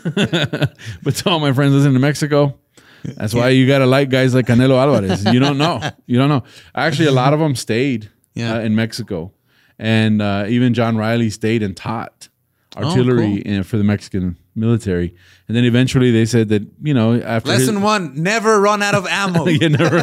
but 1.02 1.14
to 1.16 1.22
all 1.30 1.40
my 1.40 1.52
friends 1.52 1.74
listening 1.74 1.94
to 1.94 1.98
Mexico, 2.00 2.58
that's 3.02 3.34
why 3.34 3.48
you 3.48 3.66
got 3.66 3.78
to 3.78 3.86
like 3.86 4.10
guys 4.10 4.34
like 4.34 4.46
Canelo 4.46 4.76
Alvarez. 4.78 5.24
You 5.24 5.40
don't 5.40 5.58
know. 5.58 5.80
You 6.06 6.18
don't 6.18 6.28
know. 6.28 6.44
Actually, 6.74 7.06
a 7.08 7.12
lot 7.12 7.32
of 7.32 7.40
them 7.40 7.54
stayed 7.56 8.10
Yeah. 8.34 8.56
uh, 8.56 8.60
in 8.60 8.74
Mexico. 8.76 9.32
And 9.78 10.20
uh, 10.20 10.44
even 10.48 10.74
John 10.74 10.96
Riley 10.98 11.30
stayed 11.30 11.62
and 11.62 11.74
taught 11.76 12.28
artillery 12.76 13.36
in, 13.36 13.62
for 13.62 13.78
the 13.78 13.84
Mexican 13.84 14.36
military. 14.54 15.14
And 15.48 15.56
then 15.56 15.64
eventually 15.64 16.10
they 16.10 16.24
said 16.26 16.48
that, 16.50 16.66
you 16.82 16.94
know, 16.94 17.20
after 17.20 17.52
his- 17.52 17.60
Lesson 17.68 17.82
one: 17.82 18.22
never 18.22 18.60
run 18.60 18.82
out 18.82 18.94
of 18.94 19.06
ammo. 19.06 19.46
you 19.48 19.68
never. 19.68 20.00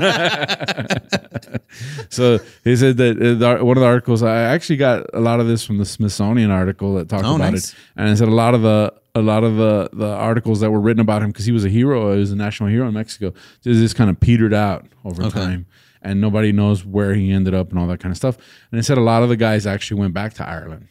so 2.10 2.40
he 2.64 2.76
said 2.76 2.98
that 2.98 3.18
uh, 3.18 3.34
the, 3.58 3.64
one 3.66 3.78
of 3.78 3.82
the 3.82 3.88
articles. 3.88 4.24
I 4.24 4.42
actually 4.42 4.78
got 4.78 5.06
a 5.14 5.20
lot 5.20 5.40
of 5.40 5.48
this 5.48 5.64
from 5.66 5.78
the 5.78 5.86
Smithsonian 5.86 6.52
article 6.52 6.96
that 6.96 7.10
talked 7.10 7.26
Oh, 7.26 7.36
about 7.36 7.52
nice. 7.54 7.72
it, 7.74 7.76
and 7.96 8.10
it 8.10 8.18
said 8.18 8.28
a 8.28 8.32
lot 8.32 8.54
of 8.54 8.62
the 8.62 8.94
a 9.16 9.22
lot 9.22 9.44
of 9.44 9.56
the 9.58 9.90
the 9.94 10.08
articles 10.10 10.60
that 10.60 10.72
were 10.72 10.80
written 10.80 11.02
about 11.02 11.22
him 11.22 11.30
because 11.32 11.46
he 11.46 11.52
was 11.52 11.66
a 11.66 11.70
hero. 11.70 12.14
He 12.14 12.20
was 12.20 12.32
a 12.32 12.36
national 12.36 12.70
hero 12.70 12.88
in 12.88 12.94
Mexico. 12.94 13.34
Just, 13.64 13.96
kind 13.96 14.10
of 14.10 14.20
petered 14.20 14.54
out 14.54 14.86
over 15.06 15.24
Okay. 15.24 15.40
time, 15.40 15.66
and 16.02 16.22
nobody 16.22 16.52
knows 16.52 16.86
where 16.86 17.14
he 17.14 17.32
ended 17.32 17.54
up 17.54 17.70
and 17.70 17.80
all 17.80 17.88
that 17.88 18.00
kind 18.00 18.12
of 18.12 18.18
stuff. 18.18 18.38
And 18.72 18.80
it 18.80 18.84
said 18.84 18.98
a 18.98 19.02
lot 19.02 19.24
of 19.24 19.30
the 19.30 19.38
guys 19.38 19.66
actually 19.66 20.00
went 20.00 20.14
back 20.14 20.34
to 20.36 20.48
Ireland 20.48 20.88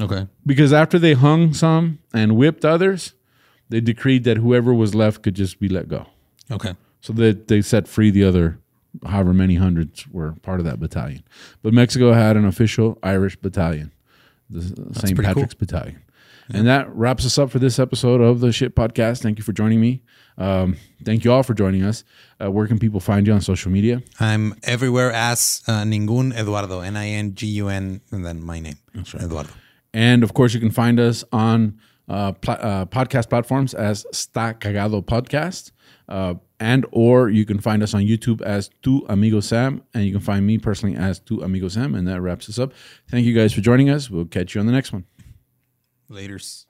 Okay. 0.00 0.26
because 0.46 0.72
after 0.72 0.98
they 0.98 1.14
hung 1.14 1.52
some 1.54 1.98
and 2.14 2.36
whipped 2.36 2.64
others, 2.64 3.14
they 3.68 3.80
decreed 3.80 4.24
that 4.24 4.38
whoever 4.38 4.72
was 4.72 4.94
left 4.94 5.22
could 5.22 5.34
just 5.34 5.58
be 5.60 5.68
let 5.68 5.88
go. 5.88 6.06
Okay. 6.50 6.74
So 7.00 7.12
that 7.14 7.48
they 7.48 7.62
set 7.62 7.86
free 7.86 8.10
the 8.10 8.24
other, 8.24 8.58
however 9.06 9.32
many 9.32 9.56
hundreds 9.56 10.08
were 10.08 10.32
part 10.42 10.60
of 10.60 10.66
that 10.66 10.80
battalion. 10.80 11.22
But 11.62 11.72
Mexico 11.74 12.12
had 12.12 12.36
an 12.36 12.44
official 12.44 12.98
Irish 13.02 13.36
battalion, 13.36 13.92
the 14.48 14.62
St. 14.94 15.20
Patrick's 15.20 15.54
Battalion. 15.54 16.02
And 16.50 16.66
that 16.66 16.88
wraps 16.94 17.26
us 17.26 17.36
up 17.36 17.50
for 17.50 17.58
this 17.58 17.78
episode 17.78 18.22
of 18.22 18.40
the 18.40 18.52
Shit 18.52 18.74
Podcast. 18.74 19.20
Thank 19.20 19.36
you 19.36 19.44
for 19.44 19.52
joining 19.52 19.80
me. 19.82 20.00
Um, 20.38 20.76
thank 21.04 21.22
you 21.24 21.30
all 21.30 21.42
for 21.42 21.52
joining 21.52 21.82
us. 21.82 22.04
Uh, 22.42 22.50
where 22.50 22.66
can 22.66 22.78
people 22.78 23.00
find 23.00 23.26
you 23.26 23.34
on 23.34 23.42
social 23.42 23.70
media? 23.70 24.02
I'm 24.18 24.54
everywhere 24.62 25.12
as 25.12 25.62
uh, 25.68 25.82
Ningun 25.82 26.34
Eduardo, 26.34 26.80
N 26.80 26.96
I 26.96 27.08
N 27.08 27.34
G 27.34 27.46
U 27.48 27.68
N, 27.68 28.00
and 28.10 28.24
then 28.24 28.42
my 28.42 28.60
name, 28.60 28.78
Eduardo. 28.96 29.50
And 29.92 30.22
of 30.22 30.34
course, 30.34 30.54
you 30.54 30.60
can 30.60 30.70
find 30.70 31.00
us 31.00 31.24
on 31.32 31.78
uh, 32.08 32.32
pla- 32.32 32.54
uh, 32.54 32.84
podcast 32.86 33.28
platforms 33.28 33.74
as 33.74 34.06
Sta 34.12 34.52
Cagado 34.54 35.04
Podcast. 35.04 35.72
Uh, 36.08 36.34
and 36.60 36.86
or 36.90 37.28
you 37.28 37.44
can 37.44 37.60
find 37.60 37.82
us 37.82 37.94
on 37.94 38.02
YouTube 38.02 38.42
as 38.42 38.70
Tu 38.82 39.04
Amigo 39.08 39.40
Sam, 39.40 39.82
and 39.94 40.04
you 40.04 40.12
can 40.12 40.20
find 40.20 40.46
me 40.46 40.58
personally 40.58 40.96
as 40.96 41.20
Tu 41.20 41.40
Amigo 41.40 41.68
Sam, 41.68 41.94
and 41.94 42.08
that 42.08 42.20
wraps 42.20 42.48
us 42.48 42.58
up. 42.58 42.72
Thank 43.08 43.26
you 43.26 43.34
guys 43.34 43.52
for 43.52 43.60
joining 43.60 43.90
us. 43.90 44.10
We'll 44.10 44.24
catch 44.24 44.54
you 44.54 44.60
on 44.60 44.66
the 44.66 44.72
next 44.72 44.92
one. 44.92 45.04
Laters. 46.10 46.64